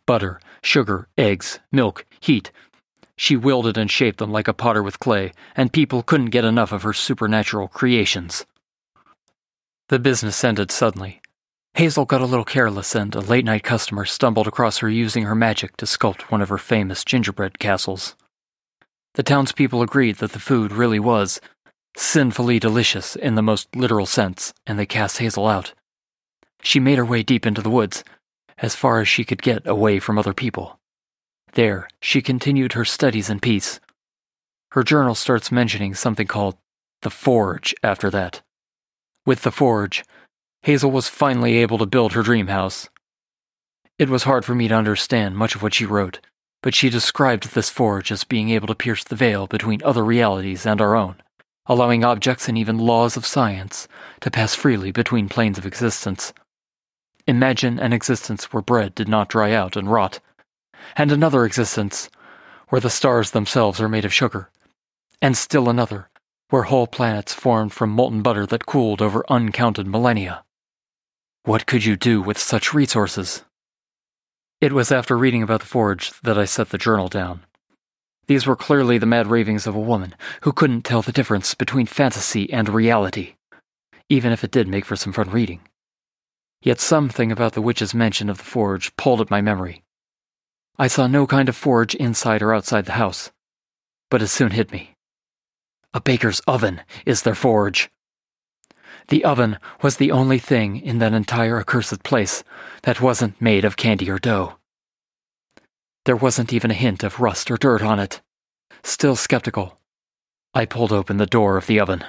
butter, 0.05 0.39
sugar, 0.61 1.07
eggs, 1.17 1.59
milk, 1.71 2.05
heat. 2.19 2.51
She 3.15 3.37
wielded 3.37 3.77
and 3.77 3.89
shaped 3.89 4.19
them 4.19 4.31
like 4.31 4.47
a 4.47 4.53
potter 4.53 4.83
with 4.83 4.99
clay, 4.99 5.31
and 5.55 5.71
people 5.71 6.03
couldn't 6.03 6.31
get 6.31 6.43
enough 6.43 6.71
of 6.71 6.83
her 6.83 6.93
supernatural 6.93 7.67
creations. 7.67 8.45
The 9.87 9.99
business 9.99 10.43
ended 10.43 10.71
suddenly, 10.71 11.21
Hazel 11.75 12.05
got 12.05 12.21
a 12.21 12.27
little 12.27 12.45
careless, 12.45 12.93
and 12.93 13.15
a 13.15 13.19
late 13.19 13.45
night 13.45 13.63
customer 13.63 14.05
stumbled 14.05 14.47
across 14.47 14.77
her 14.77 14.89
using 14.89 15.23
her 15.23 15.33
magic 15.33 15.75
to 15.77 15.87
sculpt 15.87 16.29
one 16.29 16.39
of 16.39 16.49
her 16.49 16.59
famous 16.59 17.03
gingerbread 17.03 17.57
castles. 17.57 18.15
The 19.15 19.23
townspeople 19.23 19.81
agreed 19.81 20.17
that 20.17 20.31
the 20.31 20.39
food 20.39 20.71
really 20.71 20.99
was 20.99 21.39
sinfully 21.95 22.59
delicious 22.59 23.15
in 23.15 23.35
the 23.35 23.43
most 23.43 23.75
literal 23.75 24.07
sense, 24.07 24.53
and 24.65 24.79
they 24.79 24.87
cast 24.87 25.19
Hazel 25.19 25.47
out. 25.47 25.73
She 26.63 26.79
made 26.79 26.97
her 26.97 27.05
way 27.05 27.21
deep 27.21 27.45
into 27.45 27.61
the 27.61 27.69
woods, 27.69 28.03
as 28.57 28.75
far 28.75 29.01
as 29.01 29.07
she 29.07 29.23
could 29.23 29.41
get 29.41 29.67
away 29.67 29.99
from 29.99 30.17
other 30.17 30.33
people. 30.33 30.79
There, 31.53 31.87
she 32.01 32.21
continued 32.21 32.73
her 32.73 32.85
studies 32.85 33.29
in 33.29 33.39
peace. 33.39 33.79
Her 34.71 34.83
journal 34.83 35.13
starts 35.13 35.51
mentioning 35.51 35.93
something 35.93 36.25
called 36.25 36.57
the 37.03 37.11
Forge 37.11 37.75
after 37.83 38.09
that. 38.09 38.41
With 39.25 39.43
the 39.43 39.51
Forge, 39.51 40.03
Hazel 40.63 40.89
was 40.89 41.09
finally 41.09 41.57
able 41.57 41.77
to 41.77 41.85
build 41.85 42.13
her 42.13 42.23
dream 42.23 42.47
house. 42.47 42.89
It 43.99 44.09
was 44.09 44.23
hard 44.23 44.45
for 44.45 44.55
me 44.55 44.67
to 44.69 44.75
understand 44.75 45.37
much 45.37 45.53
of 45.53 45.61
what 45.61 45.75
she 45.75 45.85
wrote, 45.85 46.19
but 46.63 46.73
she 46.73 46.89
described 46.89 47.53
this 47.53 47.69
forge 47.69 48.11
as 48.11 48.23
being 48.23 48.49
able 48.49 48.67
to 48.67 48.73
pierce 48.73 49.03
the 49.03 49.17
veil 49.17 49.45
between 49.45 49.83
other 49.83 50.03
realities 50.03 50.65
and 50.65 50.79
our 50.79 50.95
own, 50.95 51.21
allowing 51.65 52.05
objects 52.05 52.47
and 52.47 52.57
even 52.57 52.77
laws 52.79 53.15
of 53.17 53.25
science 53.25 53.87
to 54.21 54.31
pass 54.31 54.55
freely 54.55 54.89
between 54.89 55.27
planes 55.27 55.57
of 55.57 55.65
existence. 55.65 56.33
Imagine 57.27 57.79
an 57.79 57.91
existence 57.91 58.45
where 58.45 58.63
bread 58.63 58.95
did 58.95 59.09
not 59.09 59.27
dry 59.27 59.51
out 59.51 59.75
and 59.75 59.91
rot, 59.91 60.21
and 60.95 61.11
another 61.11 61.45
existence 61.45 62.09
where 62.69 62.81
the 62.81 62.89
stars 62.89 63.31
themselves 63.31 63.81
are 63.81 63.89
made 63.89 64.05
of 64.05 64.13
sugar, 64.13 64.49
and 65.21 65.37
still 65.37 65.69
another 65.69 66.09
where 66.49 66.63
whole 66.63 66.87
planets 66.87 67.33
formed 67.33 67.73
from 67.73 67.89
molten 67.89 68.21
butter 68.21 68.45
that 68.45 68.67
cooled 68.67 69.01
over 69.01 69.25
uncounted 69.27 69.87
millennia. 69.87 70.43
What 71.45 71.65
could 71.65 71.83
you 71.83 71.95
do 71.97 72.21
with 72.21 72.37
such 72.37 72.73
resources? 72.73 73.43
It 74.63 74.71
was 74.71 74.93
after 74.93 75.17
reading 75.17 75.43
about 75.43 75.59
the 75.59 75.65
forge 75.65 76.13
that 76.21 76.37
I 76.37 76.45
set 76.45 76.69
the 76.69 76.77
journal 76.77 77.09
down. 77.09 77.41
These 78.27 78.47
were 78.47 78.55
clearly 78.55 78.97
the 78.97 79.05
mad 79.05 79.27
ravings 79.27 79.67
of 79.67 79.75
a 79.75 79.89
woman 79.91 80.15
who 80.43 80.53
couldn't 80.53 80.83
tell 80.83 81.01
the 81.01 81.11
difference 81.11 81.53
between 81.53 81.85
fantasy 81.85 82.49
and 82.49 82.69
reality, 82.69 83.35
even 84.07 84.31
if 84.31 84.41
it 84.41 84.51
did 84.51 84.69
make 84.69 84.85
for 84.85 84.95
some 84.95 85.11
fun 85.11 85.29
reading. 85.31 85.67
Yet 86.61 86.79
something 86.79 87.29
about 87.29 87.55
the 87.55 87.61
witch's 87.61 87.93
mention 87.93 88.29
of 88.29 88.37
the 88.37 88.45
forge 88.45 88.95
pulled 88.95 89.19
at 89.19 89.29
my 89.29 89.41
memory. 89.41 89.83
I 90.79 90.87
saw 90.87 91.07
no 91.07 91.27
kind 91.27 91.49
of 91.49 91.57
forge 91.57 91.93
inside 91.95 92.41
or 92.41 92.53
outside 92.53 92.85
the 92.85 92.93
house, 92.93 93.33
but 94.09 94.21
it 94.21 94.27
soon 94.27 94.51
hit 94.51 94.71
me. 94.71 94.95
A 95.93 95.99
baker's 95.99 96.39
oven 96.47 96.79
is 97.05 97.23
their 97.23 97.35
forge. 97.35 97.89
The 99.07 99.23
oven 99.23 99.57
was 99.81 99.97
the 99.97 100.11
only 100.11 100.39
thing 100.39 100.77
in 100.79 100.99
that 100.99 101.13
entire 101.13 101.59
accursed 101.59 102.03
place 102.03 102.43
that 102.83 103.01
wasn't 103.01 103.41
made 103.41 103.65
of 103.65 103.77
candy 103.77 104.09
or 104.09 104.19
dough. 104.19 104.57
There 106.05 106.15
wasn't 106.15 106.53
even 106.53 106.71
a 106.71 106.75
hint 106.75 107.03
of 107.03 107.19
rust 107.19 107.49
or 107.49 107.57
dirt 107.57 107.81
on 107.81 107.99
it. 107.99 108.21
Still 108.83 109.15
skeptical, 109.15 109.79
I 110.53 110.65
pulled 110.65 110.91
open 110.91 111.17
the 111.17 111.25
door 111.25 111.57
of 111.57 111.67
the 111.67 111.79
oven. 111.79 112.03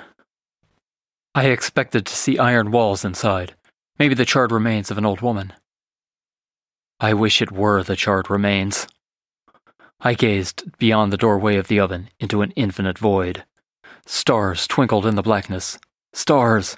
I 1.35 1.47
expected 1.47 2.05
to 2.07 2.15
see 2.15 2.39
iron 2.39 2.71
walls 2.71 3.05
inside, 3.05 3.55
maybe 3.99 4.15
the 4.15 4.25
charred 4.25 4.53
remains 4.53 4.91
of 4.91 4.99
an 4.99 5.07
old 5.07 5.21
woman. 5.21 5.53
I 7.01 7.15
wish 7.15 7.41
it 7.41 7.51
were 7.51 7.83
the 7.83 7.97
charred 7.97 8.31
remains. 8.31 8.87
I 10.01 10.15
gazed 10.15 10.77
beyond 10.79 11.13
the 11.13 11.17
doorway 11.17 11.57
of 11.57 11.69
the 11.69 11.81
oven 11.81 12.11
into 12.21 12.43
an 12.43 12.51
infinite 12.53 12.99
void. 12.99 13.45
Stars 14.05 14.67
twinkled 14.67 15.07
in 15.07 15.15
the 15.15 15.23
blackness. 15.23 15.79
Stars! 16.13 16.77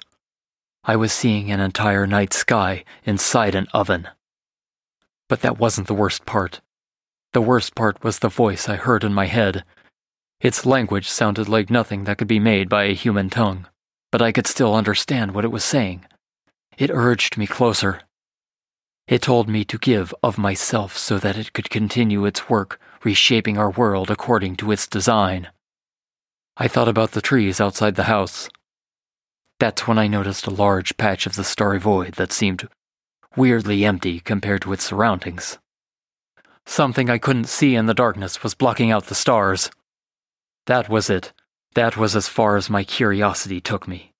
I 0.89 0.95
was 0.95 1.11
seeing 1.11 1.51
an 1.51 1.59
entire 1.59 2.07
night 2.07 2.31
sky 2.31 2.85
inside 3.03 3.55
an 3.55 3.67
oven. 3.73 4.07
But 5.27 5.41
that 5.41 5.59
wasn't 5.59 5.87
the 5.87 5.93
worst 5.93 6.25
part. 6.25 6.61
The 7.33 7.41
worst 7.41 7.75
part 7.75 8.01
was 8.05 8.19
the 8.19 8.29
voice 8.29 8.69
I 8.69 8.77
heard 8.77 9.03
in 9.03 9.13
my 9.13 9.25
head. 9.25 9.65
Its 10.39 10.65
language 10.65 11.09
sounded 11.09 11.49
like 11.49 11.69
nothing 11.69 12.05
that 12.05 12.17
could 12.17 12.29
be 12.29 12.39
made 12.39 12.69
by 12.69 12.85
a 12.85 12.93
human 12.93 13.29
tongue, 13.29 13.67
but 14.13 14.21
I 14.21 14.31
could 14.31 14.47
still 14.47 14.73
understand 14.73 15.33
what 15.33 15.43
it 15.43 15.51
was 15.51 15.65
saying. 15.65 16.05
It 16.77 16.89
urged 16.89 17.37
me 17.37 17.47
closer. 17.47 18.03
It 19.09 19.21
told 19.21 19.49
me 19.49 19.65
to 19.65 19.77
give 19.77 20.15
of 20.23 20.37
myself 20.37 20.97
so 20.97 21.19
that 21.19 21.37
it 21.37 21.51
could 21.51 21.69
continue 21.69 22.23
its 22.23 22.47
work, 22.49 22.79
reshaping 23.03 23.57
our 23.57 23.71
world 23.71 24.09
according 24.09 24.55
to 24.57 24.71
its 24.71 24.87
design. 24.87 25.49
I 26.55 26.69
thought 26.69 26.87
about 26.87 27.11
the 27.11 27.21
trees 27.21 27.59
outside 27.59 27.95
the 27.95 28.03
house. 28.03 28.47
That's 29.59 29.87
when 29.87 29.97
I 29.97 30.07
noticed 30.07 30.45
a 30.45 30.51
large 30.51 30.97
patch 30.97 31.25
of 31.25 31.35
the 31.35 31.43
starry 31.43 31.79
void 31.79 32.13
that 32.13 32.31
seemed 32.31 32.67
weirdly 33.35 33.85
empty 33.85 34.19
compared 34.19 34.61
to 34.63 34.73
its 34.73 34.83
surroundings. 34.83 35.57
Something 36.65 37.09
I 37.09 37.17
couldn't 37.17 37.45
see 37.45 37.75
in 37.75 37.85
the 37.85 37.93
darkness 37.93 38.43
was 38.43 38.53
blocking 38.53 38.91
out 38.91 39.05
the 39.05 39.15
stars. 39.15 39.71
That 40.65 40.89
was 40.89 41.09
it. 41.09 41.33
That 41.73 41.97
was 41.97 42.15
as 42.15 42.27
far 42.27 42.55
as 42.57 42.69
my 42.69 42.83
curiosity 42.83 43.61
took 43.61 43.87
me. 43.87 44.11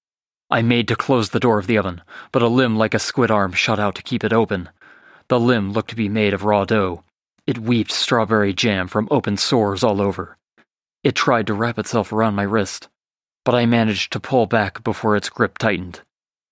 I 0.50 0.62
made 0.62 0.88
to 0.88 0.95
close 0.95 1.30
the 1.30 1.39
door 1.39 1.60
of 1.60 1.67
the 1.67 1.78
oven, 1.78 2.02
but 2.32 2.41
a 2.41 2.47
limb 2.47 2.78
like 2.78 2.93
a 2.93 3.00
squid 3.00 3.30
arm 3.30 3.52
shot 3.52 3.80
out 3.80 3.95
to 3.95 4.04
keep 4.04 4.23
it 4.23 4.32
open. 4.32 4.69
The 5.28 5.39
limb 5.39 5.71
looked 5.71 5.89
to 5.89 5.95
be 5.95 6.08
made 6.08 6.34
of 6.34 6.45
raw 6.45 6.63
dough. 6.63 7.04
It 7.45 7.60
weeped 7.60 7.91
strawberry 7.91 8.54
jam 8.54 8.88
from 8.88 9.08
open 9.12 9.38
sores 9.38 9.84
all 9.84 10.02
over. 10.02 10.38
It 11.04 11.15
tried 11.15 11.47
to 11.47 11.54
wrap 11.54 11.78
itself 11.78 12.12
around 12.12 12.36
my 12.36 12.43
wrist, 12.43 12.88
but 13.47 13.55
I 13.55 13.65
managed 13.65 14.12
to 14.12 14.19
pull 14.19 14.45
back 14.45 14.83
before 14.83 15.15
its 15.15 15.29
grip 15.29 15.57
tightened. 15.57 16.01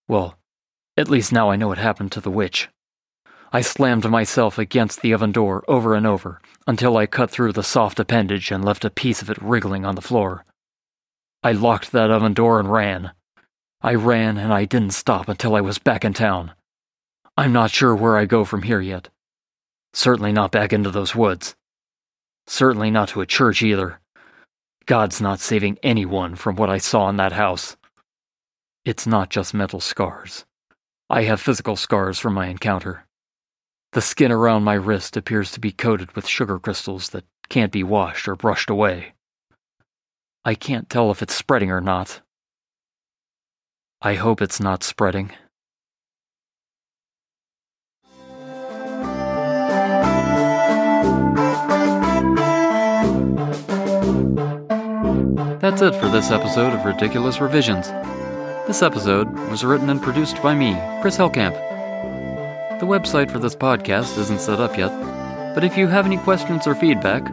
Well, 0.07 0.37
at 0.95 1.09
least 1.09 1.33
now 1.33 1.49
I 1.49 1.57
know 1.57 1.67
what 1.67 1.77
happened 1.77 2.13
to 2.13 2.21
the 2.21 2.31
witch. 2.31 2.69
I 3.51 3.59
slammed 3.59 4.09
myself 4.09 4.57
against 4.57 5.01
the 5.01 5.13
oven 5.13 5.33
door 5.33 5.65
over 5.67 5.93
and 5.93 6.07
over 6.07 6.39
until 6.65 6.95
I 6.95 7.05
cut 7.05 7.29
through 7.29 7.51
the 7.51 7.63
soft 7.63 7.99
appendage 7.99 8.49
and 8.49 8.63
left 8.63 8.85
a 8.85 8.89
piece 8.89 9.21
of 9.21 9.29
it 9.29 9.41
wriggling 9.41 9.83
on 9.83 9.95
the 9.95 10.01
floor. 10.01 10.45
I 11.43 11.51
locked 11.51 11.91
that 11.91 12.11
oven 12.11 12.33
door 12.33 12.61
and 12.61 12.71
ran. 12.71 13.11
I 13.81 13.95
ran 13.95 14.37
and 14.37 14.53
I 14.53 14.63
didn't 14.63 14.91
stop 14.91 15.27
until 15.27 15.53
I 15.53 15.59
was 15.59 15.79
back 15.79 16.05
in 16.05 16.13
town. 16.13 16.53
I'm 17.35 17.51
not 17.51 17.71
sure 17.71 17.93
where 17.93 18.15
I 18.17 18.23
go 18.23 18.45
from 18.45 18.61
here 18.61 18.79
yet. 18.79 19.09
Certainly 19.91 20.31
not 20.31 20.49
back 20.49 20.71
into 20.71 20.91
those 20.91 21.13
woods. 21.13 21.57
Certainly 22.47 22.91
not 22.91 23.09
to 23.09 23.19
a 23.19 23.25
church 23.25 23.61
either. 23.61 23.99
God's 24.87 25.19
not 25.19 25.39
saving 25.39 25.79
anyone 25.81 26.35
from 26.35 26.55
what 26.55 26.69
I 26.69 26.77
saw 26.77 27.09
in 27.09 27.17
that 27.17 27.31
house. 27.31 27.75
It's 28.85 29.07
not 29.07 29.31
just 29.31 29.53
mental 29.53 29.79
scars. 29.79 30.45
I 31.09 31.23
have 31.23 31.41
physical 31.41 31.75
scars 31.75 32.19
from 32.19 32.35
my 32.35 32.47
encounter. 32.47 33.05
The 33.93 34.01
skin 34.01 34.31
around 34.31 34.63
my 34.63 34.75
wrist 34.75 35.17
appears 35.17 35.51
to 35.51 35.59
be 35.59 35.71
coated 35.71 36.11
with 36.15 36.27
sugar 36.27 36.59
crystals 36.59 37.09
that 37.09 37.25
can't 37.49 37.71
be 37.71 37.83
washed 37.83 38.27
or 38.27 38.35
brushed 38.35 38.69
away. 38.69 39.13
I 40.43 40.53
can't 40.53 40.89
tell 40.89 41.09
if 41.09 41.23
it's 41.23 41.33
spreading 41.33 41.71
or 41.71 41.81
not. 41.81 42.21
I 44.01 44.15
hope 44.15 44.41
it's 44.41 44.59
not 44.59 44.83
spreading. 44.83 45.31
That's 55.65 55.81
it 55.81 55.95
for 55.95 56.09
this 56.09 56.29
episode 56.29 56.73
of 56.73 56.85
Ridiculous 56.85 57.41
Revisions. 57.41 57.87
This 58.67 58.83
episode 58.83 59.33
was 59.49 59.65
written 59.65 59.89
and 59.89 59.99
produced 59.99 60.39
by 60.43 60.53
me, 60.53 60.79
Chris 61.01 61.17
Hellcamp. 61.17 61.55
The 62.79 62.85
website 62.85 63.31
for 63.31 63.39
this 63.39 63.55
podcast 63.55 64.15
isn't 64.19 64.41
set 64.41 64.59
up 64.59 64.77
yet, 64.77 64.91
but 65.55 65.63
if 65.63 65.75
you 65.75 65.87
have 65.87 66.05
any 66.05 66.17
questions 66.17 66.67
or 66.67 66.75
feedback, 66.75 67.25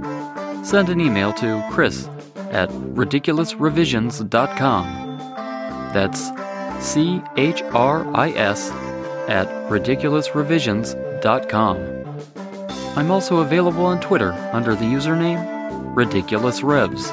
send 0.64 0.88
an 0.88 0.98
email 0.98 1.34
to 1.34 1.62
chris 1.72 2.08
at 2.52 2.70
ridiculousrevisions.com. 2.70 4.84
That's 5.92 6.30
C 6.82 7.20
H 7.36 7.60
R 7.74 8.16
I 8.16 8.30
S 8.30 8.70
at 9.28 9.46
ridiculousrevisions.com. 9.68 11.76
I'm 12.96 13.10
also 13.10 13.40
available 13.40 13.84
on 13.84 14.00
Twitter 14.00 14.32
under 14.54 14.74
the 14.74 14.86
username 14.86 15.94
Ridiculous 15.94 16.62
Revs. 16.62 17.12